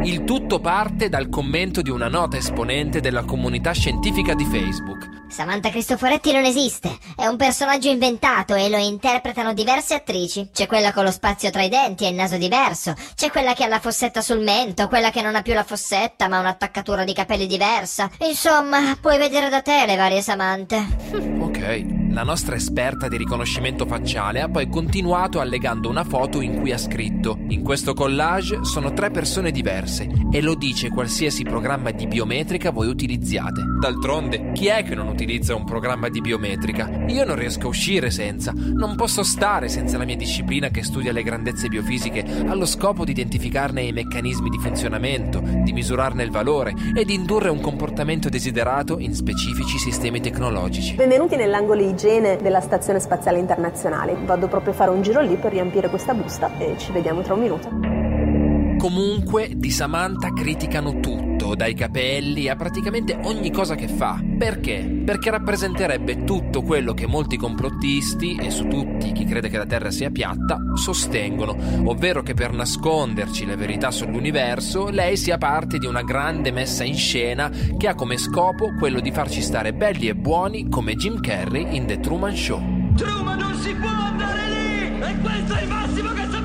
Il 0.02 0.24
tutto 0.24 0.60
parte 0.60 1.08
dal 1.08 1.30
commento 1.30 1.80
di 1.80 1.88
una 1.88 2.08
nota 2.08 2.36
esponente 2.36 3.00
della 3.00 3.24
comunità 3.24 3.72
scientifica 3.72 4.34
di 4.34 4.44
Facebook. 4.44 5.13
Samantha 5.34 5.68
Cristoforetti 5.68 6.30
non 6.30 6.44
esiste, 6.44 6.96
è 7.16 7.26
un 7.26 7.36
personaggio 7.36 7.88
inventato 7.88 8.54
e 8.54 8.68
lo 8.68 8.76
interpretano 8.76 9.52
diverse 9.52 9.94
attrici. 9.94 10.50
C'è 10.52 10.68
quella 10.68 10.92
con 10.92 11.02
lo 11.02 11.10
spazio 11.10 11.50
tra 11.50 11.62
i 11.62 11.68
denti 11.68 12.04
e 12.04 12.10
il 12.10 12.14
naso 12.14 12.36
diverso, 12.36 12.94
c'è 13.16 13.32
quella 13.32 13.52
che 13.52 13.64
ha 13.64 13.66
la 13.66 13.80
fossetta 13.80 14.20
sul 14.20 14.38
mento, 14.38 14.86
quella 14.86 15.10
che 15.10 15.22
non 15.22 15.34
ha 15.34 15.42
più 15.42 15.52
la 15.52 15.64
fossetta 15.64 16.28
ma 16.28 16.38
un'attaccatura 16.38 17.02
di 17.02 17.12
capelli 17.12 17.48
diversa. 17.48 18.08
Insomma, 18.20 18.96
puoi 19.00 19.18
vedere 19.18 19.48
da 19.48 19.60
te 19.60 19.84
le 19.86 19.96
varie 19.96 20.22
Samanthe. 20.22 20.86
Ok. 21.40 22.03
La 22.14 22.22
nostra 22.22 22.54
esperta 22.54 23.08
di 23.08 23.16
riconoscimento 23.16 23.86
facciale 23.86 24.40
ha 24.40 24.48
poi 24.48 24.68
continuato 24.68 25.40
allegando 25.40 25.88
una 25.88 26.04
foto 26.04 26.40
in 26.40 26.60
cui 26.60 26.70
ha 26.70 26.78
scritto: 26.78 27.38
In 27.48 27.64
questo 27.64 27.92
collage 27.92 28.60
sono 28.62 28.92
tre 28.92 29.10
persone 29.10 29.50
diverse 29.50 30.08
e 30.30 30.40
lo 30.40 30.54
dice 30.54 30.90
qualsiasi 30.90 31.42
programma 31.42 31.90
di 31.90 32.06
biometrica 32.06 32.70
voi 32.70 32.86
utilizziate. 32.86 33.62
D'altronde, 33.80 34.52
chi 34.52 34.68
è 34.68 34.84
che 34.84 34.94
non 34.94 35.08
utilizza 35.08 35.56
un 35.56 35.64
programma 35.64 36.08
di 36.08 36.20
biometrica? 36.20 37.04
Io 37.08 37.24
non 37.24 37.34
riesco 37.34 37.66
a 37.66 37.70
uscire 37.70 38.12
senza, 38.12 38.52
non 38.54 38.94
posso 38.94 39.24
stare 39.24 39.68
senza 39.68 39.98
la 39.98 40.04
mia 40.04 40.16
disciplina 40.16 40.68
che 40.68 40.84
studia 40.84 41.10
le 41.10 41.24
grandezze 41.24 41.66
biofisiche 41.66 42.24
allo 42.46 42.64
scopo 42.64 43.04
di 43.04 43.10
identificarne 43.10 43.82
i 43.82 43.92
meccanismi 43.92 44.50
di 44.50 44.58
funzionamento, 44.60 45.42
di 45.64 45.72
misurarne 45.72 46.22
il 46.22 46.30
valore 46.30 46.74
e 46.94 47.04
di 47.04 47.14
indurre 47.14 47.48
un 47.48 47.60
comportamento 47.60 48.28
desiderato 48.28 49.00
in 49.00 49.16
specifici 49.16 49.78
sistemi 49.78 50.20
tecnologici. 50.20 50.94
Benvenuti 50.94 51.34
nell'angolo 51.34 51.82
igienico 51.82 52.03
igiene 52.04 52.36
della 52.36 52.60
Stazione 52.60 53.00
Spaziale 53.00 53.38
Internazionale. 53.38 54.14
Vado 54.24 54.46
proprio 54.46 54.72
a 54.72 54.76
fare 54.76 54.90
un 54.90 55.00
giro 55.00 55.22
lì 55.22 55.36
per 55.36 55.52
riempire 55.52 55.88
questa 55.88 56.12
busta 56.12 56.50
e 56.58 56.76
ci 56.76 56.92
vediamo 56.92 57.22
tra 57.22 57.32
un 57.32 57.40
minuto. 57.40 57.68
Comunque 58.76 59.48
di 59.54 59.70
Samantha 59.70 60.30
criticano 60.34 61.00
tutto, 61.00 61.33
dai 61.54 61.74
capelli 61.74 62.48
a 62.48 62.56
praticamente 62.56 63.18
ogni 63.24 63.52
cosa 63.52 63.74
che 63.74 63.88
fa. 63.88 64.18
Perché? 64.38 65.02
Perché 65.04 65.30
rappresenterebbe 65.30 66.24
tutto 66.24 66.62
quello 66.62 66.94
che 66.94 67.06
molti 67.06 67.36
complottisti, 67.36 68.36
e 68.36 68.50
su 68.50 68.66
tutti 68.66 69.12
chi 69.12 69.26
crede 69.26 69.50
che 69.50 69.58
la 69.58 69.66
Terra 69.66 69.90
sia 69.90 70.10
piatta, 70.10 70.58
sostengono, 70.74 71.54
ovvero 71.84 72.22
che 72.22 72.32
per 72.32 72.52
nasconderci 72.52 73.44
le 73.44 73.56
verità 73.56 73.90
sull'universo 73.90 74.88
lei 74.88 75.18
sia 75.18 75.36
parte 75.36 75.76
di 75.78 75.86
una 75.86 76.02
grande 76.02 76.50
messa 76.50 76.84
in 76.84 76.96
scena 76.96 77.50
che 77.76 77.88
ha 77.88 77.94
come 77.94 78.16
scopo 78.16 78.72
quello 78.78 79.00
di 79.00 79.12
farci 79.12 79.42
stare 79.42 79.74
belli 79.74 80.08
e 80.08 80.14
buoni 80.14 80.70
come 80.70 80.94
Jim 80.94 81.20
Carrey 81.20 81.76
in 81.76 81.86
The 81.86 82.00
Truman 82.00 82.34
Show. 82.34 82.94
Truman 82.94 83.38
non 83.38 83.54
si 83.56 83.74
può 83.74 83.88
andare 83.88 84.48
lì! 84.48 85.04
E 85.04 85.18
questo 85.20 85.54
è 85.54 85.62
il 85.62 85.68
massimo 85.68 86.12
che 86.12 86.22
fare! 86.22 86.43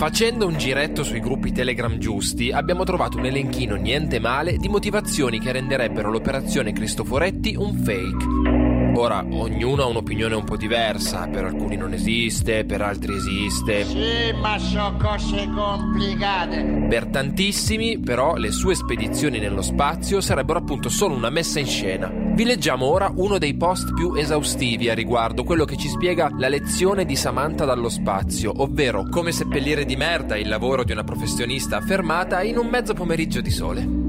Facendo 0.00 0.46
un 0.46 0.56
giretto 0.56 1.04
sui 1.04 1.20
gruppi 1.20 1.52
Telegram 1.52 1.98
giusti, 1.98 2.50
abbiamo 2.50 2.84
trovato 2.84 3.18
un 3.18 3.26
elenchino 3.26 3.74
niente 3.74 4.18
male 4.18 4.56
di 4.56 4.66
motivazioni 4.66 5.38
che 5.38 5.52
renderebbero 5.52 6.10
l'operazione 6.10 6.72
Cristoforetti 6.72 7.54
un 7.54 7.74
fake. 7.74 8.59
Ora, 9.00 9.24
ognuno 9.30 9.84
ha 9.84 9.86
un'opinione 9.86 10.34
un 10.34 10.44
po' 10.44 10.58
diversa, 10.58 11.26
per 11.26 11.46
alcuni 11.46 11.74
non 11.74 11.94
esiste, 11.94 12.66
per 12.66 12.82
altri 12.82 13.14
esiste. 13.14 13.82
Sì, 13.86 14.30
ma 14.38 14.58
sono 14.58 14.94
cose 14.98 15.48
complicate. 15.54 16.84
Per 16.86 17.06
tantissimi, 17.06 17.98
però, 17.98 18.36
le 18.36 18.50
sue 18.50 18.74
spedizioni 18.74 19.38
nello 19.38 19.62
spazio 19.62 20.20
sarebbero 20.20 20.58
appunto 20.58 20.90
solo 20.90 21.14
una 21.14 21.30
messa 21.30 21.58
in 21.58 21.66
scena. 21.66 22.12
Vi 22.12 22.44
leggiamo 22.44 22.84
ora 22.84 23.10
uno 23.14 23.38
dei 23.38 23.54
post 23.54 23.94
più 23.94 24.12
esaustivi 24.12 24.90
a 24.90 24.94
riguardo, 24.94 25.44
quello 25.44 25.64
che 25.64 25.78
ci 25.78 25.88
spiega 25.88 26.28
la 26.36 26.48
lezione 26.48 27.06
di 27.06 27.16
Samantha 27.16 27.64
dallo 27.64 27.88
spazio, 27.88 28.52
ovvero 28.60 29.08
come 29.08 29.32
seppellire 29.32 29.86
di 29.86 29.96
merda 29.96 30.36
il 30.36 30.46
lavoro 30.46 30.84
di 30.84 30.92
una 30.92 31.04
professionista 31.04 31.78
affermata 31.78 32.42
in 32.42 32.58
un 32.58 32.66
mezzo 32.66 32.92
pomeriggio 32.92 33.40
di 33.40 33.50
sole. 33.50 33.99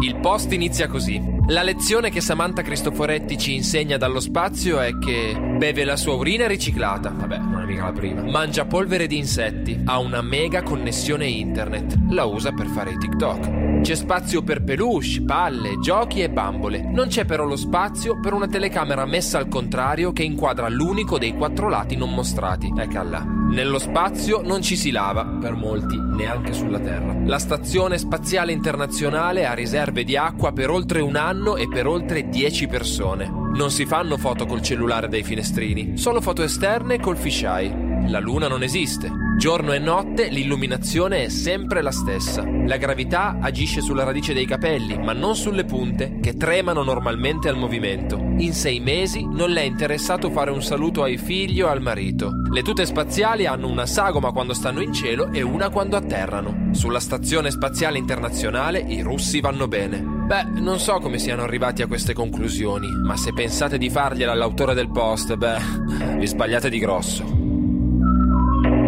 Il 0.00 0.16
post 0.20 0.52
inizia 0.52 0.86
così. 0.86 1.20
La 1.48 1.62
lezione 1.62 2.10
che 2.10 2.20
Samantha 2.20 2.62
Cristoforetti 2.62 3.36
ci 3.36 3.54
insegna 3.54 3.96
dallo 3.96 4.20
spazio 4.20 4.78
è 4.78 4.96
che 4.96 5.36
beve 5.56 5.82
la 5.82 5.96
sua 5.96 6.14
urina 6.14 6.46
riciclata, 6.46 7.10
vabbè, 7.10 7.38
non 7.38 7.62
è 7.62 7.64
mica 7.64 7.86
la 7.86 7.92
prima, 7.92 8.22
mangia 8.22 8.64
polvere 8.64 9.08
di 9.08 9.16
insetti, 9.16 9.80
ha 9.86 9.98
una 9.98 10.22
mega 10.22 10.62
connessione 10.62 11.26
internet, 11.26 11.98
la 12.10 12.24
usa 12.26 12.52
per 12.52 12.68
fare 12.68 12.92
i 12.92 12.98
TikTok. 12.98 13.80
C'è 13.80 13.94
spazio 13.96 14.42
per 14.42 14.62
peluche, 14.62 15.22
palle, 15.22 15.80
giochi 15.80 16.22
e 16.22 16.30
bambole. 16.30 16.80
Non 16.80 17.08
c'è 17.08 17.24
però 17.24 17.44
lo 17.44 17.56
spazio 17.56 18.20
per 18.20 18.34
una 18.34 18.46
telecamera 18.46 19.04
messa 19.04 19.38
al 19.38 19.48
contrario 19.48 20.12
che 20.12 20.22
inquadra 20.22 20.68
l'unico 20.68 21.18
dei 21.18 21.34
quattro 21.34 21.68
lati 21.68 21.96
non 21.96 22.14
mostrati. 22.14 22.72
Là. 22.74 23.37
Nello 23.48 23.78
spazio 23.78 24.42
non 24.42 24.60
ci 24.60 24.76
si 24.76 24.90
lava, 24.90 25.24
per 25.24 25.54
molti, 25.54 25.96
neanche 25.98 26.52
sulla 26.52 26.78
Terra. 26.78 27.16
La 27.24 27.38
Stazione 27.38 27.96
Spaziale 27.96 28.52
Internazionale 28.52 29.46
ha 29.46 29.54
riserve 29.54 30.04
di 30.04 30.16
acqua 30.18 30.52
per 30.52 30.68
oltre 30.68 31.00
un 31.00 31.16
anno 31.16 31.56
e 31.56 31.66
per 31.66 31.86
oltre 31.86 32.28
10 32.28 32.66
persone. 32.66 33.26
Non 33.26 33.70
si 33.70 33.86
fanno 33.86 34.18
foto 34.18 34.44
col 34.44 34.60
cellulare 34.60 35.08
dai 35.08 35.22
finestrini, 35.22 35.96
solo 35.96 36.20
foto 36.20 36.42
esterne 36.42 37.00
col 37.00 37.16
fisheye. 37.16 38.06
La 38.08 38.20
luna 38.20 38.48
non 38.48 38.62
esiste. 38.62 39.27
Giorno 39.38 39.72
e 39.72 39.78
notte 39.78 40.30
l'illuminazione 40.30 41.22
è 41.22 41.28
sempre 41.28 41.80
la 41.80 41.92
stessa. 41.92 42.42
La 42.44 42.76
gravità 42.76 43.38
agisce 43.40 43.80
sulla 43.80 44.02
radice 44.02 44.34
dei 44.34 44.44
capelli, 44.44 44.98
ma 44.98 45.12
non 45.12 45.36
sulle 45.36 45.64
punte, 45.64 46.18
che 46.20 46.36
tremano 46.36 46.82
normalmente 46.82 47.48
al 47.48 47.56
movimento. 47.56 48.16
In 48.16 48.52
sei 48.52 48.80
mesi 48.80 49.24
non 49.24 49.50
le 49.50 49.60
è 49.60 49.64
interessato 49.64 50.28
fare 50.30 50.50
un 50.50 50.60
saluto 50.60 51.04
ai 51.04 51.18
figli 51.18 51.60
o 51.60 51.68
al 51.68 51.80
marito. 51.80 52.32
Le 52.50 52.62
tute 52.62 52.84
spaziali 52.84 53.46
hanno 53.46 53.68
una 53.68 53.86
sagoma 53.86 54.32
quando 54.32 54.54
stanno 54.54 54.82
in 54.82 54.92
cielo 54.92 55.30
e 55.30 55.40
una 55.40 55.68
quando 55.68 55.96
atterrano. 55.96 56.70
Sulla 56.72 56.98
stazione 56.98 57.52
spaziale 57.52 57.98
internazionale 57.98 58.80
i 58.80 59.02
russi 59.02 59.40
vanno 59.40 59.68
bene. 59.68 60.00
Beh, 60.00 60.60
non 60.60 60.80
so 60.80 60.98
come 60.98 61.18
siano 61.20 61.44
arrivati 61.44 61.82
a 61.82 61.86
queste 61.86 62.12
conclusioni, 62.12 62.88
ma 63.04 63.16
se 63.16 63.32
pensate 63.32 63.78
di 63.78 63.88
fargliela 63.88 64.32
all'autore 64.32 64.74
del 64.74 64.90
post, 64.90 65.36
beh, 65.36 66.16
vi 66.18 66.26
sbagliate 66.26 66.68
di 66.68 66.78
grosso. 66.80 67.37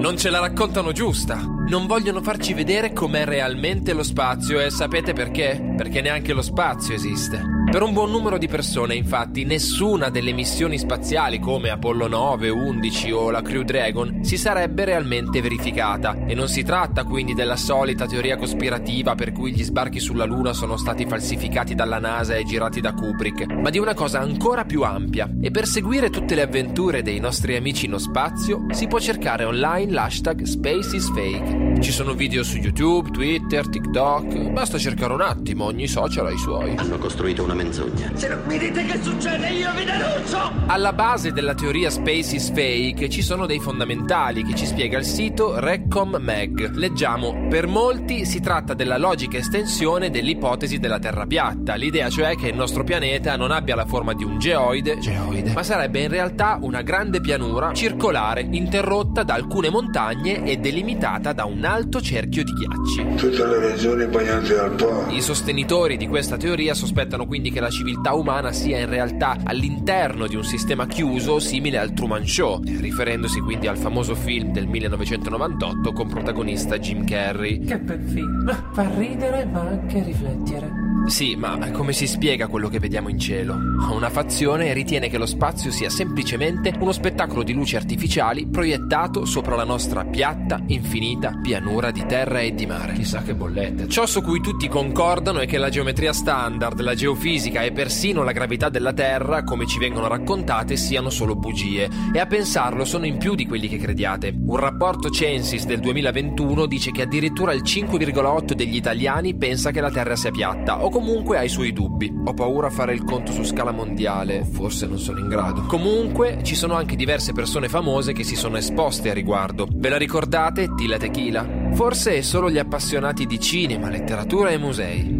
Non 0.01 0.17
ce 0.17 0.31
la 0.31 0.41
raccontano 0.41 0.93
giusta. 0.93 1.37
non 1.69 1.87
vogliono 1.87 2.23
farci 2.23 2.55
vedere 2.55 2.95
com'è 2.95 3.27
realmente 3.27 3.93
lo 3.93 4.03
spazio 4.03 4.59
e 4.59 4.71
sapete 4.71 5.13
perché? 5.13 5.75
Perché 5.77 6.01
neanche 6.01 6.33
lo 6.33 6.41
spazio 6.41 6.95
esiste. 6.95 7.60
Per 7.71 7.83
un 7.83 7.93
buon 7.93 8.11
numero 8.11 8.37
di 8.37 8.49
persone, 8.49 8.97
infatti, 8.97 9.45
nessuna 9.45 10.09
delle 10.09 10.33
missioni 10.33 10.77
spaziali 10.77 11.39
come 11.39 11.71
Apollo 11.71 12.09
9, 12.09 12.49
11 12.49 13.13
o 13.13 13.31
la 13.31 13.43
Crew 13.43 13.63
Dragon 13.63 14.25
si 14.25 14.37
sarebbe 14.37 14.85
realmente 14.85 15.41
verificata 15.41 16.27
e 16.27 16.35
non 16.35 16.49
si 16.49 16.65
tratta 16.65 17.05
quindi 17.05 17.33
della 17.33 17.55
solita 17.55 18.07
teoria 18.07 18.37
cospirativa 18.37 19.15
per 19.15 19.31
cui 19.31 19.53
gli 19.53 19.63
sbarchi 19.63 20.01
sulla 20.01 20.25
Luna 20.25 20.53
sono 20.53 20.77
stati 20.77 21.07
falsificati 21.07 21.77
dalla 21.77 22.01
NASA 22.01 22.35
e 22.35 22.43
girati 22.43 22.81
da 22.81 22.93
Kubrick, 22.93 23.47
ma 23.47 23.71
di 23.71 23.79
una 23.79 23.95
cosa 23.95 24.19
ancora 24.19 24.65
più 24.65 24.83
ampia. 24.83 25.31
E 25.41 25.53
per 25.53 25.67
seguire 25.67 26.11
tutte 26.11 26.35
le 26.35 26.43
avventure 26.43 27.03
dei 27.03 27.21
nostri 27.21 27.55
amici 27.55 27.87
in 27.87 27.97
spazio 28.01 28.67
si 28.71 28.89
può 28.89 28.99
cercare 28.99 29.45
online 29.45 29.93
l'hashtag 29.93 30.43
SpaceIsFake. 30.43 31.70
Ci 31.81 31.93
sono 31.93 32.13
video 32.13 32.43
su 32.43 32.59
YouTube, 32.59 33.11
Twitter, 33.11 33.67
TikTok, 33.67 34.51
basta 34.51 34.77
cercare 34.77 35.15
un 35.15 35.23
attimo, 35.23 35.65
ogni 35.65 35.87
social 35.87 36.27
ha 36.27 36.31
i 36.31 36.37
suoi. 36.37 36.75
Hanno 36.77 36.99
costruito 36.99 37.43
una 37.43 37.55
menzogna. 37.55 38.11
Se 38.15 38.29
non 38.29 38.43
mi 38.47 38.59
dite 38.59 38.85
che 38.85 39.03
succede, 39.03 39.49
io 39.49 39.71
vi 39.73 39.85
denuncio! 39.85 40.53
Alla 40.67 40.93
base 40.93 41.33
della 41.33 41.55
teoria 41.55 41.89
Space 41.89 42.37
is 42.37 42.53
Fake 42.53 43.09
ci 43.09 43.23
sono 43.23 43.47
dei 43.47 43.61
fondamentali 43.61 44.45
che 44.45 44.55
ci 44.55 44.67
spiega 44.67 44.99
il 44.99 45.07
sito 45.07 45.59
Reccom 45.59 46.19
Mag. 46.21 46.75
Leggiamo: 46.75 47.47
Per 47.49 47.67
molti 47.67 48.27
si 48.27 48.41
tratta 48.41 48.75
della 48.75 48.99
logica 48.99 49.39
estensione 49.39 50.11
dell'ipotesi 50.11 50.79
della 50.79 50.99
Terra 50.99 51.25
piatta. 51.25 51.77
L'idea 51.77 52.11
cioè 52.11 52.37
che 52.37 52.49
il 52.49 52.57
nostro 52.57 52.85
pianeta 52.85 53.37
non 53.37 53.51
abbia 53.51 53.75
la 53.75 53.87
forma 53.87 54.13
di 54.13 54.23
un 54.23 54.39
geoide, 54.39 54.99
geoide, 54.99 55.53
ma 55.55 55.63
sarebbe 55.63 56.03
in 56.03 56.09
realtà 56.09 56.59
una 56.61 56.83
grande 56.83 57.23
pianura 57.23 57.73
circolare 57.73 58.47
interrotta 58.51 59.23
da 59.23 59.33
alcune 59.33 59.71
montagne 59.71 60.45
e 60.45 60.59
delimitata 60.59 61.33
da 61.33 61.47
un 61.47 61.65
alto 61.71 62.01
cerchio 62.01 62.43
di 62.43 62.53
ghiacci. 62.53 63.15
Tutte 63.15 63.47
le 63.47 63.59
regioni 63.61 64.07
bagnate 64.07 64.55
dal 64.57 64.73
Po. 64.73 65.07
I 65.09 65.21
sostenitori 65.23 65.97
di 65.97 66.09
questa 66.09 66.37
teoria 66.37 66.75
sospettano 66.75 67.27
quindi 67.27 67.53
che 67.53 67.61
la 67.61 67.71
civiltà 67.71 68.13
umana 68.15 68.53
sia 68.53 68.79
in 68.81 68.89
realtà 68.89 69.37
all'interno 69.45 70.27
di 70.27 70.35
un 70.35 70.43
sistema 70.43 70.89
chiuso 70.89 71.39
simile 71.39 71.79
al 71.79 71.93
Truman 71.93 72.27
Show, 72.27 72.61
riferendosi 72.65 73.39
quindi 73.41 73.69
al 73.69 73.79
famoso 73.79 74.17
film 74.17 74.51
del 74.53 74.67
1998 74.67 75.93
con 75.93 76.09
protagonista 76.09 76.77
Jim 76.79 77.05
Carrey. 77.05 77.65
Che 77.65 77.79
bel 77.79 78.03
film, 78.03 78.73
fa 78.73 78.91
ridere 78.97 79.45
ma 79.45 79.61
anche 79.61 80.03
riflettere. 80.03 80.90
Sì, 81.07 81.35
ma 81.35 81.59
come 81.73 81.93
si 81.93 82.07
spiega 82.07 82.47
quello 82.47 82.69
che 82.69 82.79
vediamo 82.79 83.09
in 83.09 83.19
cielo? 83.19 83.55
Una 83.91 84.11
fazione 84.11 84.73
ritiene 84.73 85.09
che 85.09 85.19
lo 85.19 85.27
spazio 85.27 85.71
sia 85.71 85.91
semplicemente 85.91 86.73
uno 86.79 86.93
spettacolo 86.93 87.43
di 87.43 87.53
luci 87.53 87.75
artificiali 87.75 88.47
proiettato 88.47 89.25
sopra 89.25 89.57
la 89.57 89.65
nostra 89.65 90.05
piatta, 90.05 90.63
infinita 90.67 91.39
pianura 91.43 91.91
di 91.91 92.05
terra 92.07 92.41
e 92.41 92.55
di 92.55 92.67
mare. 92.67 92.93
Chissà 92.93 93.23
che 93.23 93.35
bollette. 93.35 93.89
Ciò 93.89 94.07
su 94.07 94.23
cui 94.23 94.41
tutti 94.41 94.69
concordano 94.69 95.41
è 95.41 95.47
che 95.47 95.59
la 95.59 95.69
geometria 95.69 96.13
standard, 96.13 96.81
la 96.81 96.95
geofisica 96.95 97.63
e 97.63 97.73
persino 97.73 98.23
la 98.23 98.33
gravità 98.33 98.69
della 98.69 98.93
Terra, 98.93 99.43
come 99.43 99.67
ci 99.67 99.79
vengono 99.79 100.07
raccontate, 100.07 100.77
siano 100.77 101.11
solo 101.11 101.35
bugie. 101.35 101.89
E 102.13 102.19
a 102.19 102.27
pensarlo 102.27 102.85
sono 102.85 103.07
in 103.07 103.17
più 103.17 103.35
di 103.35 103.47
quelli 103.47 103.69
che 103.69 103.79
crediate. 103.79 104.33
Un 104.47 104.57
rapporto 104.57 105.11
Censis 105.11 105.65
del 105.65 105.81
2021 105.81 106.67
dice 106.67 106.93
che 106.93 107.03
addirittura 107.03 107.53
il 107.53 107.63
5,8 107.63 108.53
degli 108.53 108.77
italiani 108.77 109.35
pensa 109.35 109.71
che 109.73 109.81
la 109.81 109.91
Terra 109.91 110.15
sia 110.15 110.31
piatta 110.31 110.85
comunque 110.91 111.39
ha 111.39 111.43
i 111.43 111.49
suoi 111.49 111.73
dubbi. 111.73 112.13
Ho 112.25 112.35
paura 112.35 112.67
a 112.67 112.71
fare 112.71 112.93
il 112.93 113.05
conto 113.05 113.33
su 113.33 113.43
scala 113.43 113.71
mondiale, 113.71 114.45
forse 114.45 114.87
non 114.87 114.99
sono 114.99 115.19
in 115.21 115.29
grado. 115.29 115.63
Comunque, 115.63 116.41
ci 116.43 116.55
sono 116.55 116.75
anche 116.75 116.97
diverse 116.97 117.33
persone 117.33 117.69
famose 117.69 118.13
che 118.13 118.25
si 118.25 118.37
sono 118.37 118.59
esposte 118.59 119.11
a 119.11 119.15
riguardo. 119.15 119.67
Ve 119.73 119.89
la 119.89 119.97
ricordate? 119.97 120.75
Tila 120.75 120.99
Tequila? 120.99 121.71
Forse 121.73 122.23
solo 122.23 122.51
gli 122.51 122.59
appassionati 122.59 123.25
di 123.27 123.41
cinema, 123.41 123.89
letteratura 123.89 124.51
e 124.51 124.59
musei. 124.59 125.20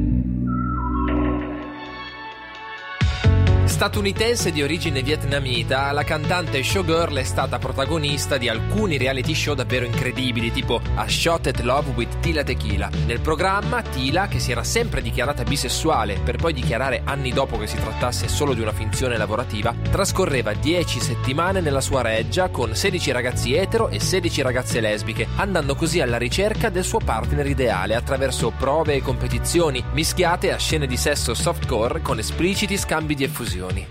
Statunitense 3.81 4.53
di 4.53 4.63
origine 4.63 5.01
vietnamita, 5.01 5.91
la 5.93 6.05
cantante 6.05 6.63
showgirl 6.63 7.17
è 7.17 7.23
stata 7.23 7.59
protagonista 7.59 8.37
di 8.37 8.47
alcuni 8.47 8.99
reality 8.99 9.35
show 9.35 9.55
davvero 9.55 9.87
incredibili, 9.87 10.53
tipo 10.53 10.83
A 10.97 11.09
Shot 11.09 11.47
at 11.47 11.61
Love 11.61 11.93
with 11.95 12.19
Tila 12.21 12.45
Tequila. 12.45 12.91
Nel 13.07 13.21
programma, 13.21 13.81
Tila, 13.81 14.29
che 14.29 14.39
si 14.39 14.51
era 14.51 14.65
sempre 14.65 15.01
dichiarata 15.01 15.45
bisessuale 15.45 16.21
per 16.23 16.37
poi 16.37 16.53
dichiarare 16.53 17.01
anni 17.05 17.33
dopo 17.33 17.57
che 17.57 17.67
si 17.67 17.77
trattasse 17.77 18.29
solo 18.29 18.53
di 18.53 18.61
una 18.61 18.75
finzione 18.75 19.17
lavorativa, 19.17 19.75
trascorreva 19.91 20.53
10 20.53 21.01
settimane 21.01 21.63
nella 21.63 21.81
sua 21.81 22.03
reggia 22.03 22.51
con 22.51 22.75
16 22.75 23.13
ragazzi 23.13 23.55
etero 23.55 23.89
e 23.89 23.99
16 23.99 24.43
ragazze 24.43 24.81
lesbiche, 24.81 25.27
andando 25.37 25.75
così 25.75 26.03
alla 26.03 26.19
ricerca 26.19 26.69
del 26.69 26.85
suo 26.85 26.99
partner 26.99 27.47
ideale 27.47 27.95
attraverso 27.95 28.51
prove 28.51 28.97
e 28.97 29.01
competizioni 29.01 29.83
mischiate 29.95 30.53
a 30.53 30.59
scene 30.59 30.87
di 30.87 30.99
sesso 30.99 31.33
softcore 31.33 32.03
con 32.03 32.19
espliciti 32.19 32.77
scambi 32.77 33.15
di 33.15 33.25
effusioni. 33.71 33.87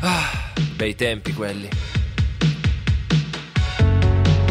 Ah, 0.00 0.52
bei 0.76 0.94
tempi 0.94 1.32
quelli. 1.32 1.68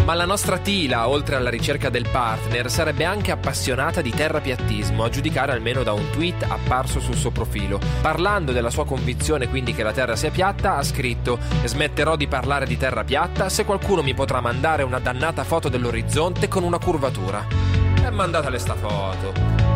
Ma 0.03 0.13
la 0.13 0.25
nostra 0.25 0.57
Tila, 0.57 1.09
oltre 1.09 1.35
alla 1.35 1.49
ricerca 1.49 1.89
del 1.89 2.07
partner, 2.09 2.71
sarebbe 2.71 3.03
anche 3.03 3.31
appassionata 3.31 3.99
di 3.99 4.09
terrapiattismo, 4.09 5.03
a 5.03 5.09
giudicare 5.09 5.51
almeno 5.51 5.83
da 5.83 5.91
un 5.91 6.09
tweet 6.11 6.45
apparso 6.47 7.01
sul 7.01 7.17
suo 7.17 7.31
profilo. 7.31 7.77
Parlando 8.01 8.53
della 8.53 8.69
sua 8.69 8.85
convinzione 8.85 9.49
quindi 9.49 9.73
che 9.73 9.83
la 9.83 9.91
Terra 9.91 10.15
sia 10.15 10.31
piatta, 10.31 10.77
ha 10.77 10.83
scritto 10.83 11.37
Smetterò 11.65 12.15
di 12.15 12.27
parlare 12.27 12.65
di 12.65 12.77
terra 12.77 13.03
piatta 13.03 13.49
se 13.49 13.65
qualcuno 13.65 14.01
mi 14.01 14.13
potrà 14.13 14.39
mandare 14.39 14.83
una 14.83 14.99
dannata 14.99 15.43
foto 15.43 15.67
dell'orizzonte 15.67 16.47
con 16.47 16.63
una 16.63 16.79
curvatura. 16.79 17.45
E 18.01 18.09
mandatele 18.09 18.59
sta 18.59 18.75
foto. 18.75 19.66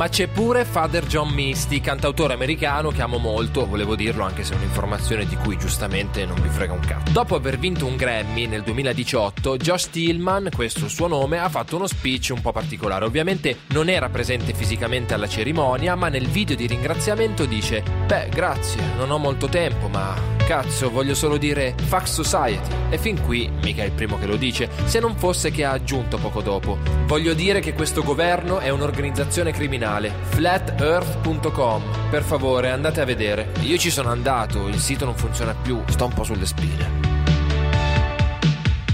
Ma 0.00 0.08
c'è 0.08 0.28
pure 0.28 0.64
Father 0.64 1.04
John 1.04 1.28
Misty, 1.28 1.82
cantautore 1.82 2.32
americano 2.32 2.88
che 2.88 3.02
amo 3.02 3.18
molto, 3.18 3.66
volevo 3.66 3.94
dirlo 3.94 4.24
anche 4.24 4.44
se 4.44 4.54
è 4.54 4.56
un'informazione 4.56 5.26
di 5.26 5.36
cui 5.36 5.58
giustamente 5.58 6.24
non 6.24 6.40
vi 6.40 6.48
frega 6.48 6.72
un 6.72 6.80
cazzo. 6.80 7.12
Dopo 7.12 7.34
aver 7.34 7.58
vinto 7.58 7.84
un 7.84 7.96
Grammy 7.96 8.46
nel 8.46 8.62
2018, 8.62 9.58
Josh 9.58 9.90
Tillman, 9.90 10.48
questo 10.56 10.86
il 10.86 10.90
suo 10.90 11.06
nome, 11.06 11.38
ha 11.38 11.50
fatto 11.50 11.76
uno 11.76 11.86
speech 11.86 12.30
un 12.34 12.40
po' 12.40 12.50
particolare. 12.50 13.04
Ovviamente 13.04 13.58
non 13.72 13.90
era 13.90 14.08
presente 14.08 14.54
fisicamente 14.54 15.12
alla 15.12 15.28
cerimonia, 15.28 15.94
ma 15.96 16.08
nel 16.08 16.28
video 16.28 16.56
di 16.56 16.66
ringraziamento 16.66 17.44
dice: 17.44 17.82
Beh, 18.06 18.30
grazie, 18.30 18.80
non 18.96 19.10
ho 19.10 19.18
molto 19.18 19.48
tempo, 19.48 19.88
ma 19.88 20.39
cazzo, 20.50 20.90
voglio 20.90 21.14
solo 21.14 21.36
dire 21.36 21.76
Fuck 21.76 22.08
Society. 22.08 22.74
E 22.88 22.98
fin 22.98 23.22
qui 23.22 23.48
mica 23.62 23.82
è 23.82 23.84
il 23.84 23.92
primo 23.92 24.18
che 24.18 24.26
lo 24.26 24.34
dice, 24.34 24.68
se 24.86 24.98
non 24.98 25.14
fosse 25.14 25.52
che 25.52 25.64
ha 25.64 25.70
aggiunto 25.70 26.18
poco 26.18 26.40
dopo. 26.42 26.76
Voglio 27.06 27.34
dire 27.34 27.60
che 27.60 27.72
questo 27.72 28.02
governo 28.02 28.58
è 28.58 28.68
un'organizzazione 28.68 29.52
criminale, 29.52 30.12
flatearth.com. 30.22 31.82
Per 32.10 32.24
favore, 32.24 32.70
andate 32.70 33.00
a 33.00 33.04
vedere. 33.04 33.52
Io 33.60 33.78
ci 33.78 33.90
sono 33.90 34.10
andato, 34.10 34.66
il 34.66 34.80
sito 34.80 35.04
non 35.04 35.14
funziona 35.14 35.54
più, 35.54 35.80
sto 35.86 36.06
un 36.06 36.14
po' 36.14 36.24
sulle 36.24 36.46
spine. 36.46 36.98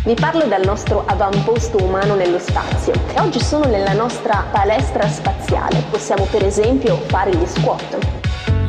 Vi 0.04 0.14
parlo 0.14 0.44
del 0.44 0.62
nostro 0.62 1.06
avamposto 1.06 1.82
umano 1.82 2.16
nello 2.16 2.38
spazio. 2.38 2.92
Oggi 3.16 3.40
sono 3.40 3.64
nella 3.64 3.94
nostra 3.94 4.44
palestra 4.52 5.08
spaziale. 5.08 5.82
Possiamo 5.90 6.26
per 6.26 6.44
esempio 6.44 6.96
fare 7.06 7.34
gli 7.34 7.46
squat. 7.46 8.15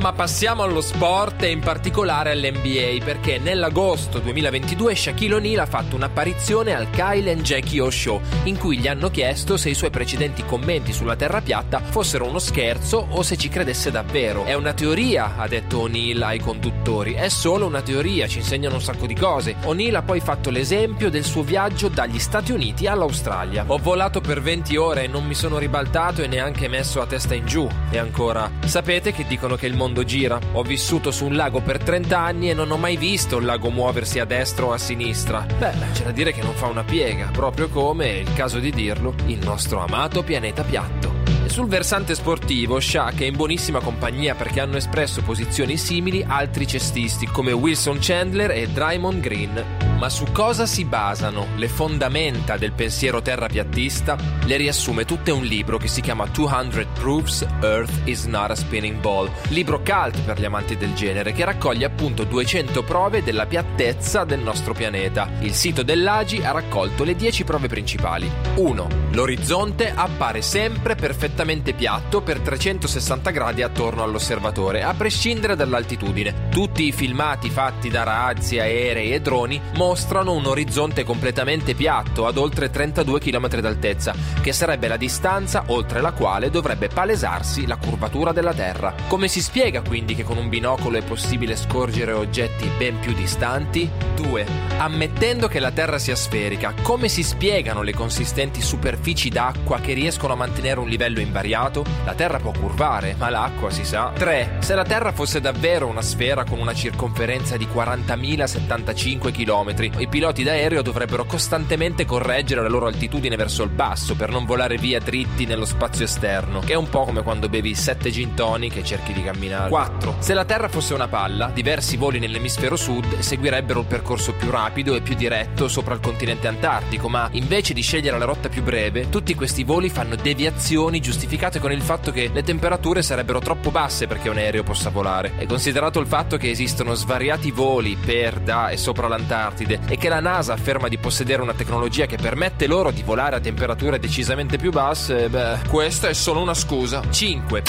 Ma 0.08 0.14
passiamo 0.14 0.64
allo 0.64 0.80
sport 0.80 1.44
e 1.44 1.50
in 1.50 1.60
particolare 1.60 2.32
all'NBA 2.32 3.04
perché 3.04 3.40
nell'agosto 3.40 4.20
2022 4.20 4.96
Shaquille 4.96 5.36
O'Neal 5.36 5.60
ha 5.60 5.66
fatto 5.66 5.98
un'apparizione 5.98 6.74
al 6.74 6.90
Kyle 6.92 7.30
and 7.30 7.42
Jackie 7.42 7.82
O 7.82 7.90
Show 7.90 8.22
in 8.46 8.58
cui 8.58 8.78
gli 8.78 8.88
hanno 8.88 9.12
chiesto 9.12 9.58
se 9.58 9.70
i 9.70 9.74
suoi 9.74 9.90
precedenti 9.90 10.46
commenti 10.46 10.94
sulla 10.94 11.18
terra 11.18 11.42
piatta 11.42 11.82
fossero 11.82 12.26
uno 12.26 12.40
scherzo 12.40 13.06
o 13.10 13.22
se 13.22 13.36
ci 13.36 13.50
credesse 13.50 13.92
davvero. 13.92 14.46
È 14.46 14.54
una 14.54 14.72
teoria, 14.72 15.36
ha 15.36 15.46
detto 15.46 15.80
O'Neal 15.80 16.22
ai 16.22 16.40
conduttori, 16.40 17.12
è 17.12 17.28
solo 17.28 17.66
una 17.66 17.82
teoria, 17.82 18.30
ci 18.30 18.38
insegnano 18.38 18.76
un 18.76 18.82
sacco 18.82 19.08
di 19.08 19.16
cose. 19.16 19.58
O'Neal 19.64 19.96
ha 19.96 20.04
poi 20.04 20.22
fatto 20.22 20.50
l'esempio 20.50 21.10
del 21.10 21.26
suo 21.26 21.44
viaggio 21.44 21.90
dagli 21.90 22.20
Stati 22.20 22.54
Uniti 22.54 22.88
all'Australia. 22.88 23.66
Ho 23.68 23.78
volato 23.78 24.22
per 24.22 24.42
20 24.42 24.78
ore 24.78 25.04
e 25.04 25.08
non 25.08 25.26
mi 25.26 25.36
sono 25.36 25.58
ribaltato 25.58 26.22
e 26.22 26.28
neanche 26.28 26.70
messo 26.70 27.02
a 27.02 27.06
testa 27.06 27.36
in 27.36 27.46
giù. 27.46 27.68
E 27.90 27.98
ancora, 27.98 28.50
sapete 28.64 29.12
che 29.12 29.26
dicono 29.28 29.58
che 29.58 29.66
il 29.66 29.76
mondo 29.76 29.96
gira. 30.04 30.40
Ho 30.54 30.64
vissuto 30.64 31.12
su 31.12 31.26
un 31.26 31.36
lago 31.36 31.62
per 31.62 31.84
30 31.84 32.18
anni 32.18 32.50
e 32.50 32.54
non 32.54 32.72
ho 32.72 32.78
mai 32.78 32.98
visto 32.98 33.38
il 33.38 33.46
lago 33.46 33.70
muoversi 33.70 34.20
a 34.20 34.26
destra 34.26 34.66
o 34.66 34.72
a 34.72 34.78
sinistra. 34.78 35.46
Beh, 35.58 35.74
c'è 35.94 36.04
da 36.04 36.12
dire 36.12 36.34
che 36.34 36.42
non 36.42 36.54
fa 36.54 36.68
una 36.68 36.84
piega, 36.84 37.30
proprio 37.32 37.70
come, 37.70 38.06
è 38.06 38.18
il 38.18 38.34
caso 38.34 38.60
di 38.60 38.72
dirlo, 38.72 39.14
il 39.26 39.40
nostro 39.44 39.80
amato 39.80 40.24
pianeta 40.24 40.64
piatto. 40.64 41.18
Sul 41.48 41.68
versante 41.68 42.14
sportivo, 42.14 42.80
Shaq 42.80 43.22
è 43.22 43.26
in 43.26 43.36
buonissima 43.36 43.80
compagnia 43.80 44.36
perché 44.36 44.60
hanno 44.60 44.78
espresso 44.78 45.22
posizioni 45.22 45.78
simili 45.78 46.24
altri 46.28 46.68
cestisti 46.68 47.26
come 47.26 47.52
Wilson 47.52 47.98
Chandler 48.00 48.52
e 48.52 48.68
Draymond 48.68 49.20
Green. 49.22 49.87
Ma 49.98 50.10
su 50.10 50.26
cosa 50.32 50.68
si 50.68 50.86
basano 50.86 51.48
le 51.56 51.68
fondamenta 51.68 52.56
del 52.56 52.72
pensiero 52.74 53.20
terrapiattista? 53.20 54.16
Le 54.46 54.56
riassume 54.56 55.06
tutte 55.06 55.32
un 55.32 55.44
libro 55.44 55.80
che 55.80 55.88
si 55.88 56.02
chiama 56.02 56.28
200 56.28 56.86
Proofs 56.94 57.44
Earth 57.62 58.02
is 58.04 58.26
not 58.26 58.52
a 58.52 58.56
spinning 58.56 59.00
ball, 59.00 59.28
libro 59.48 59.82
cult 59.82 60.22
per 60.22 60.40
gli 60.40 60.46
amanti 60.46 60.78
del 60.78 60.94
genere 60.94 61.32
che 61.32 61.44
raccoglie 61.46 61.86
appunto 61.86 62.26
200 62.26 62.84
prove 62.84 63.24
della 63.24 63.48
piattezza 63.48 64.24
del 64.24 64.40
nostro 64.40 64.74
pianeta. 64.74 65.32
Il 65.40 65.54
sito 65.54 65.82
dell'AGI 65.82 66.46
ha 66.46 66.52
raccolto 66.52 67.04
le 67.04 67.16
10 67.16 67.44
prove 67.44 67.68
principali. 67.68 68.30
1. 68.54 68.88
L'orizzonte 69.14 69.92
appare 69.96 70.44
sempre 70.44 70.94
perfettamente 70.94 71.74
piatto 71.74 72.22
per 72.22 72.40
360 72.40 73.32
gradi 73.32 73.64
attorno 73.64 74.04
all'osservatore, 74.04 74.84
a 74.84 74.94
prescindere 74.94 75.56
dall'altitudine. 75.56 76.50
Tutti 76.52 76.86
i 76.86 76.92
filmati 76.92 77.50
fatti 77.50 77.90
da 77.90 78.04
razzi, 78.04 78.60
aerei 78.60 79.12
e 79.12 79.22
droni 79.22 79.60
mostrano 79.74 79.86
un 80.32 80.46
orizzonte 80.46 81.04
completamente 81.04 81.74
piatto 81.74 82.26
ad 82.28 82.38
oltre 82.38 82.70
32 82.70 83.20
km 83.20 83.60
d'altezza, 83.60 84.14
che 84.42 84.52
sarebbe 84.52 84.88
la 84.88 84.98
distanza 84.98 85.64
oltre 85.68 86.02
la 86.02 86.12
quale 86.12 86.50
dovrebbe 86.50 86.88
palesarsi 86.88 87.66
la 87.66 87.78
curvatura 87.78 88.32
della 88.32 88.54
Terra. 88.54 88.94
Come 89.08 89.28
si 89.28 89.42
spiega 89.42 89.82
quindi 89.82 90.16
che 90.16 90.24
con 90.24 90.38
un 90.38 90.50
binocolo 90.50 90.98
è 90.98 91.04
possibile 91.04 91.56
scorgere 91.56 92.12
oggetti 92.12 92.70
ben 92.78 93.00
più 93.00 93.14
distanti? 93.14 93.90
2. 94.16 94.46
Ammettendo 94.78 95.48
che 95.48 95.60
la 95.60 95.72
Terra 95.72 96.00
sia 96.00 96.16
sferica, 96.16 96.74
come 96.82 97.08
si 97.08 97.24
spiegano 97.24 97.82
le 97.82 97.94
consistenti 97.94 98.62
superfici 98.62 99.30
d'acqua 99.30 99.80
che 99.80 99.94
riescono 99.94 100.34
a 100.34 100.38
mantenere 100.38 100.80
un 100.80 100.88
livello 100.88 101.20
invariato? 101.20 101.86
La 102.06 102.14
Terra 102.14 102.40
può 102.40 102.52
curvare, 102.52 103.16
ma 103.18 103.30
l'acqua 103.30 103.70
si 103.70 103.86
sa. 103.86 104.12
3. 104.16 104.58
Se 104.60 104.76
la 104.76 104.84
Terra 104.84 105.12
fosse 105.12 105.40
davvero 105.40 105.88
una 105.88 106.02
sfera 106.02 106.44
con 106.44 106.60
una 106.60 106.74
circonferenza 106.74 107.58
di 107.58 107.68
40.075 107.74 109.32
km, 109.32 109.77
i 109.86 110.08
piloti 110.08 110.44
d'aereo 110.44 110.82
dovrebbero 110.82 111.26
costantemente 111.26 112.06
correggere 112.06 112.62
la 112.62 112.68
loro 112.68 112.88
altitudine 112.88 113.36
verso 113.36 113.64
il 113.64 113.70
basso 113.70 114.16
per 114.16 114.30
non 114.30 114.46
volare 114.46 114.78
via 114.78 115.00
dritti 115.00 115.46
nello 115.46 115.66
spazio 115.66 116.06
esterno, 116.06 116.60
che 116.60 116.74
è 116.74 116.76
un 116.76 116.90
po' 116.90 117.06
come 117.06 117.22
quando 117.22 117.50
bevi 117.50 117.76
7 117.76 118.10
gin 118.10 118.34
tonic 118.34 118.78
e 118.78 118.84
cerchi 118.84 119.14
di 119.14 119.24
camminare. 119.24 119.70
4. 119.70 120.16
Se 120.20 120.34
la 120.34 120.46
Terra 120.46 120.68
fosse 120.68 120.94
una 120.94 121.08
palla, 121.08 121.52
diversi 121.54 121.98
voli 121.98 122.20
nell'emisfero 122.20 122.76
sud 122.76 123.20
seguirebbero 123.20 123.82
il 123.82 123.86
percorso 123.86 124.34
più 124.34 124.50
rapido 124.50 124.96
e 124.96 125.02
più 125.02 125.16
diretto 125.16 125.68
sopra 125.68 125.94
il 125.94 126.00
continente 126.00 126.48
antartico, 126.48 127.10
ma 127.10 127.30
invece 127.34 127.74
di 127.74 127.82
scegliere 127.82 128.18
la 128.18 128.26
rotta 128.26 128.50
più 128.50 128.64
breve, 128.64 129.10
tutti 129.10 129.36
questi 129.36 129.64
voli 129.64 129.90
fanno 129.90 130.16
deviazioni 130.16 131.00
giustificate 131.00 131.60
con 131.60 131.72
il 131.72 131.82
fatto 131.82 132.12
che 132.12 132.30
le 132.34 132.44
temperature 132.44 133.02
sarebbero 133.02 133.40
troppo 133.40 133.72
basse 133.72 134.08
perché 134.08 134.30
un 134.30 134.38
aereo 134.38 134.64
possa 134.64 134.90
volare. 134.90 135.34
E 135.38 135.46
considerato 135.46 136.00
il 136.00 136.08
fatto 136.08 136.38
che 136.38 136.50
esistono 136.50 136.94
svariati 136.94 137.52
voli 137.52 137.96
per, 137.96 138.40
da 138.40 138.70
e 138.70 138.78
sopra 138.78 139.08
l'Antartide 139.08 139.67
e 139.88 139.98
che 139.98 140.10
la 140.10 140.20
NASA 140.20 140.54
afferma 140.54 140.88
di 140.88 140.98
possedere 140.98 141.42
una 141.42 141.54
tecnologia 141.54 142.06
che 142.06 142.18
permette 142.18 142.68
loro 142.68 142.92
di 142.92 143.04
volare 143.04 143.36
a 143.36 143.40
temperature 143.40 144.00
decisamente 144.00 144.58
più 144.58 144.72
basse, 144.72 145.30
beh, 145.30 145.60
questa 145.68 146.08
è 146.08 146.14
solo 146.14 146.42
una 146.42 146.54
scusa. 146.54 147.02
5. 147.10 147.64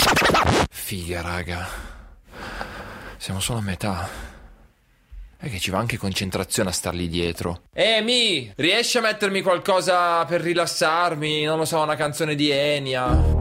Figa, 0.70 1.20
raga. 1.20 1.68
Siamo 3.16 3.40
solo 3.40 3.58
a 3.58 3.62
metà. 3.62 4.08
È 5.40 5.48
che 5.48 5.58
ci 5.58 5.70
va 5.70 5.78
anche 5.78 5.96
concentrazione 5.96 6.70
a 6.70 6.72
stargli 6.72 7.08
dietro. 7.08 7.62
Eh, 7.72 8.00
Mi, 8.00 8.52
riesci 8.56 8.98
a 8.98 9.00
mettermi 9.00 9.40
qualcosa 9.40 10.24
per 10.24 10.40
rilassarmi? 10.40 11.44
Non 11.44 11.58
lo 11.58 11.64
so, 11.64 11.80
una 11.80 11.94
canzone 11.94 12.34
di 12.34 12.50
Enya. 12.50 13.37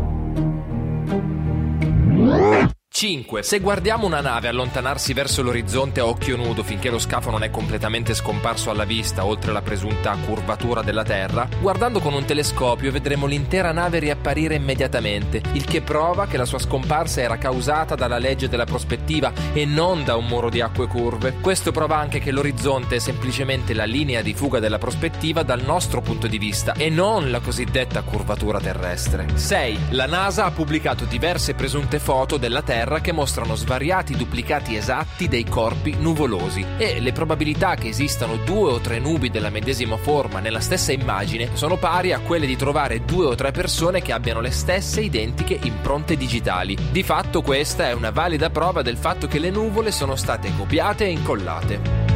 5. 2.98 3.44
Se 3.44 3.60
guardiamo 3.60 4.08
una 4.08 4.22
nave 4.22 4.48
allontanarsi 4.48 5.14
verso 5.14 5.44
l'orizzonte 5.44 6.00
a 6.00 6.08
occhio 6.08 6.36
nudo 6.36 6.64
finché 6.64 6.90
lo 6.90 6.98
scafo 6.98 7.30
non 7.30 7.44
è 7.44 7.52
completamente 7.52 8.16
scomparso 8.16 8.72
alla 8.72 8.86
vista 8.86 9.24
oltre 9.24 9.52
la 9.52 9.62
presunta 9.62 10.18
curvatura 10.26 10.82
della 10.82 11.04
Terra, 11.04 11.48
guardando 11.62 12.00
con 12.00 12.16
un 12.16 12.26
telescopio 12.26 12.92
vedremo 12.92 13.28
l'intera 13.28 13.72
nave 13.72 14.00
riapparire 14.00 14.56
immediatamente, 14.56 15.44
il 15.52 15.64
che 15.66 15.84
prova 15.84 16.26
che 16.26 16.38
la 16.38 16.46
sua 16.46 16.58
scomparsa 16.58 17.22
era 17.22 17.38
causata 17.38 17.94
dalla 17.94 18.18
legge 18.18 18.50
della 18.50 18.66
prospettiva 18.66 19.32
e 19.54 19.64
non 19.66 20.04
da 20.04 20.16
un 20.16 20.26
muro 20.26 20.50
di 20.50 20.62
acque 20.62 20.88
curve. 20.88 21.36
Questo 21.40 21.72
prova 21.72 21.98
anche 21.98 22.18
che 22.18 22.32
l'orizzonte 22.32 22.96
è 22.96 23.00
semplicemente 23.00 23.76
la 23.76 23.86
linea 23.86 24.24
di 24.24 24.34
fuga 24.34 24.58
della 24.58 24.80
prospettiva 24.80 25.44
dal 25.44 25.62
nostro 25.62 26.02
punto 26.02 26.26
di 26.26 26.40
vista 26.40 26.74
e 26.74 26.90
non 26.90 27.30
la 27.30 27.42
cosiddetta 27.42 28.02
curvatura 28.02 28.60
terrestre. 28.60 29.28
6. 29.36 29.80
La 29.92 30.08
NASA 30.08 30.46
ha 30.46 30.52
pubblicato 30.52 31.06
diverse 31.06 31.54
presunte 31.54 32.00
foto 32.00 32.38
della 32.38 32.64
Terra 32.64 32.86
che 32.96 33.12
mostrano 33.12 33.56
svariati 33.56 34.16
duplicati 34.16 34.76
esatti 34.76 35.28
dei 35.28 35.44
corpi 35.44 35.96
nuvolosi 36.00 36.66
e 36.78 37.00
le 37.02 37.12
probabilità 37.12 37.76
che 37.76 37.90
esistano 37.90 38.38
due 38.38 38.72
o 38.72 38.80
tre 38.80 39.00
nubi 39.00 39.30
della 39.30 39.50
medesima 39.50 39.98
forma 39.98 40.40
nella 40.40 40.62
stessa 40.62 40.94
immagine 40.94 41.50
sono 41.54 41.76
pari 41.76 42.14
a 42.14 42.20
quelle 42.20 42.48
di 42.48 42.56
trovare 42.56 43.04
due 43.04 43.26
o 43.26 43.36
tre 43.36 43.52
persone 43.52 44.02
che 44.02 44.14
abbiano 44.14 44.40
le 44.40 44.52
stesse 44.52 45.02
identiche 45.02 45.60
impronte 45.62 46.16
digitali. 46.16 46.78
Di 46.90 47.04
fatto 47.04 47.42
questa 47.42 47.90
è 47.90 47.94
una 47.94 48.12
valida 48.12 48.50
prova 48.50 48.82
del 48.82 48.98
fatto 48.98 49.28
che 49.28 49.40
le 49.40 49.50
nuvole 49.50 49.92
sono 49.92 50.16
state 50.16 50.52
copiate 50.56 51.06
e 51.06 51.12
incollate. 51.12 52.07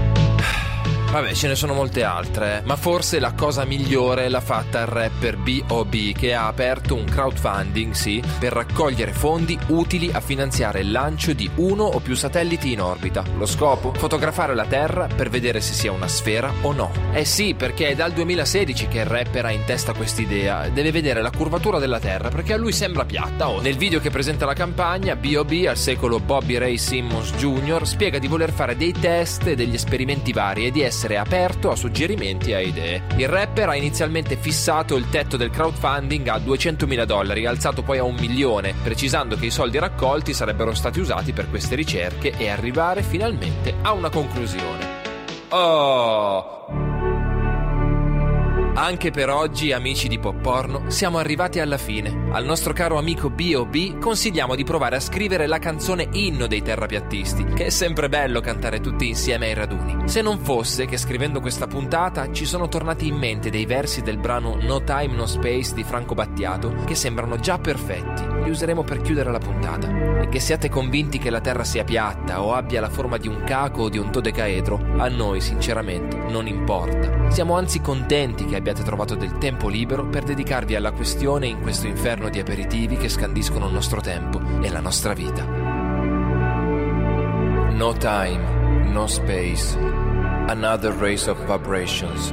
Vabbè, 1.12 1.34
ce 1.34 1.50
ne 1.50 1.56
sono 1.56 1.74
molte 1.74 2.06
altre, 2.06 2.62
ma 2.64 2.78
forse 2.78 3.20
la 3.20 3.34
cosa 3.34 3.66
migliore 3.66 4.30
l'ha 4.30 4.40
fatta 4.40 4.80
il 4.80 4.86
rapper 4.86 5.36
B.O.B. 5.36 6.14
che 6.14 6.34
ha 6.34 6.48
aperto 6.48 6.96
un 6.96 7.04
crowdfunding, 7.04 7.92
sì, 7.92 8.24
per 8.40 8.54
raccogliere 8.54 9.12
fondi 9.12 9.60
utili 9.68 10.10
a 10.14 10.22
finanziare 10.22 10.80
il 10.80 10.90
lancio 10.90 11.34
di 11.34 11.52
uno 11.56 11.84
o 11.84 12.00
più 12.00 12.16
satelliti 12.16 12.72
in 12.72 12.80
orbita. 12.80 13.26
Lo 13.36 13.46
scopo? 13.46 13.94
Fotografare 13.94 14.56
la 14.56 14.64
Terra 14.64 15.10
per 15.14 15.30
vedere 15.30 15.60
se 15.60 15.74
sia 15.74 15.92
una 15.92 16.08
sfera 16.08 16.50
o 16.62 16.72
no. 16.72 16.94
Eh 17.12 17.26
sì, 17.26 17.56
perché 17.56 17.90
è 17.90 17.96
dal 17.96 18.14
2016 18.14 18.88
che 18.88 19.00
il 19.00 19.06
rapper 19.06 19.48
ha 19.48 19.52
in 19.52 19.66
testa 19.66 19.92
quest'idea. 19.92 20.70
Deve 20.70 20.92
vedere 20.92 21.22
la 21.22 21.32
curvatura 21.32 21.78
della 21.78 22.00
Terra 22.00 22.30
perché 22.30 22.54
a 22.54 22.58
lui 22.58 22.72
sembra 22.72 23.04
piatta. 23.04 23.50
Oh, 23.50 23.60
nel 23.60 23.76
video 23.76 24.00
che 24.00 24.12
presenta 24.12 24.46
la 24.46 24.54
campagna, 24.54 25.18
B.O.B. 25.18 25.66
al 25.68 25.78
secolo 25.78 26.22
Bobby 26.22 26.58
Ray 26.58 26.78
Simmons 26.78 27.34
Jr. 27.34 27.86
spiega 27.86 28.18
di 28.18 28.28
voler 28.28 28.54
fare 28.54 28.78
dei 28.78 28.94
test 28.94 29.48
e 29.48 29.56
degli 29.56 29.74
esperimenti 29.74 30.32
vari 30.32 30.68
e 30.68 30.72
di 30.72 30.80
essere 30.82 31.00
essere 31.02 31.18
aperto 31.18 31.72
a 31.72 31.76
suggerimenti 31.76 32.52
e 32.52 32.56
a 32.56 32.60
idee. 32.60 33.02
Il 33.16 33.28
rapper 33.28 33.70
ha 33.70 33.76
inizialmente 33.76 34.36
fissato 34.36 34.96
il 34.96 35.10
tetto 35.10 35.36
del 35.36 35.50
crowdfunding 35.50 36.28
a 36.28 36.38
200.000 36.38 37.06
dollari, 37.06 37.48
alzato 37.48 37.82
poi 37.82 37.98
a 37.98 38.04
un 38.04 38.14
milione, 38.20 38.76
precisando 38.84 39.36
che 39.36 39.48
i 39.48 39.52
soldi 39.52 39.80
raccolti 39.80 40.32
sarebbero 40.32 40.76
stati 40.76 41.00
usati 41.00 41.34
per 41.34 41.50
queste 41.50 41.74
ricerche 41.74 42.38
e 42.38 42.50
arrivare 42.50 43.02
finalmente 43.02 43.74
a 43.82 43.94
una 43.94 44.12
conclusione. 44.12 45.00
Oh! 45.50 46.91
Anche 48.74 49.12
per 49.12 49.30
oggi, 49.30 49.74
amici 49.74 50.08
di 50.08 50.18
Pop 50.18 50.40
Porno, 50.40 50.90
siamo 50.90 51.18
arrivati 51.18 51.60
alla 51.60 51.78
fine. 51.78 52.30
Al 52.32 52.46
nostro 52.46 52.72
caro 52.72 52.98
amico 52.98 53.30
B.O.B. 53.30 54.00
consigliamo 54.00 54.56
di 54.56 54.64
provare 54.64 54.96
a 54.96 55.02
scrivere 55.02 55.46
la 55.46 55.60
canzone 55.60 56.08
inno 56.14 56.48
dei 56.48 56.62
terrapiattisti, 56.62 57.44
che 57.54 57.66
è 57.66 57.70
sempre 57.70 58.08
bello 58.08 58.40
cantare 58.40 58.80
tutti 58.80 59.10
insieme 59.10 59.48
ai 59.48 59.56
raduni. 59.56 60.08
Se 60.08 60.22
non 60.22 60.40
fosse 60.40 60.86
che 60.86 60.96
scrivendo 60.96 61.42
questa 61.42 61.68
puntata 61.68 62.32
ci 62.32 62.46
sono 62.46 62.70
tornati 62.70 63.08
in 63.08 63.18
mente 63.18 63.50
dei 63.50 63.66
versi 63.66 64.02
del 64.02 64.18
brano 64.18 64.56
No 64.62 64.82
Time 64.86 65.16
No 65.16 65.26
Space 65.26 65.74
di 65.74 65.84
Franco 65.84 66.14
Battiato 66.14 66.74
che 66.86 66.96
sembrano 66.96 67.38
già 67.40 67.60
perfetti. 67.60 68.24
Li 68.44 68.50
useremo 68.50 68.84
per 68.84 69.02
chiudere 69.02 69.32
la 69.32 69.40
puntata. 69.40 70.22
E 70.22 70.30
che 70.30 70.40
siate 70.40 70.70
convinti 70.70 71.18
che 71.18 71.30
la 71.30 71.42
Terra 71.42 71.66
sia 71.66 71.84
piatta 71.84 72.42
o 72.42 72.54
abbia 72.54 72.80
la 72.80 72.90
forma 72.90 73.18
di 73.18 73.28
un 73.28 73.44
caco 73.44 73.84
o 73.84 73.90
di 73.90 73.98
un 73.98 74.12
dodecaedro, 74.12 74.96
a 74.98 75.10
noi 75.10 75.42
sinceramente 75.42 76.16
non 76.30 76.48
importa. 76.48 77.30
Siamo 77.30 77.58
anzi 77.58 77.82
contenti 77.82 78.46
che 78.46 78.61
abbiate 78.62 78.84
trovato 78.84 79.16
del 79.16 79.40
tempo 79.40 79.68
libero 79.68 80.06
per 80.06 80.24
dedicarvi 80.24 80.76
alla 80.76 80.92
questione 80.92 81.48
in 81.48 81.62
questo 81.62 81.88
inferno 81.88 82.30
di 82.30 82.40
aperitivi 82.40 82.96
che 82.96 83.10
scandiscono 83.10 83.66
il 83.66 83.74
nostro 83.74 84.02
tempo 84.02 84.40
e 84.62 84.70
la 84.70 84.80
nostra 84.80 85.14
vita. 85.14 85.44
No 87.72 87.94
time, 87.94 88.84
no 88.92 89.08
space, 89.08 89.76
another 89.80 90.94
race 90.94 91.28
of 91.28 91.44
vibrations, 91.48 92.30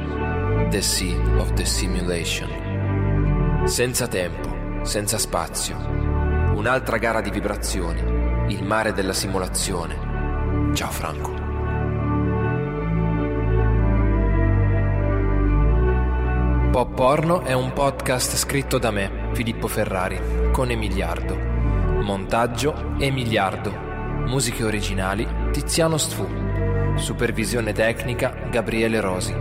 the 0.69 0.83
sea 0.83 1.19
of 1.39 1.51
the 1.53 1.65
simulation. 1.65 3.63
Senza 3.65 4.07
tempo, 4.07 4.83
senza 4.83 5.17
spazio, 5.17 5.77
un'altra 5.79 6.99
gara 6.99 7.21
di 7.21 7.31
vibrazioni, 7.31 8.53
il 8.53 8.63
mare 8.63 8.93
della 8.93 9.13
simulazione. 9.13 10.71
Ciao 10.75 10.91
Franco. 10.91 11.38
Pop 16.71 16.93
Porno 16.93 17.41
è 17.41 17.53
un 17.53 17.73
podcast 17.73 18.35
scritto 18.35 18.77
da 18.77 18.91
me, 18.91 19.31
Filippo 19.33 19.67
Ferrari, 19.67 20.51
con 20.51 20.69
Emiliardo. 20.69 21.35
Montaggio 21.35 22.93
Emiliardo. 22.99 23.71
Musiche 24.27 24.63
originali 24.63 25.27
Tiziano 25.51 25.97
Stfu. 25.97 26.27
Supervisione 26.95 27.73
tecnica 27.73 28.29
Gabriele 28.51 28.99
Rosi. 28.99 29.35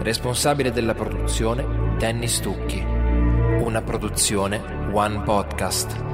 Responsabile 0.00 0.72
della 0.72 0.94
produzione 0.94 1.94
Danny 1.96 2.26
Stucchi. 2.26 2.84
Una 2.84 3.80
produzione 3.80 4.90
One 4.92 5.20
Podcast. 5.20 6.13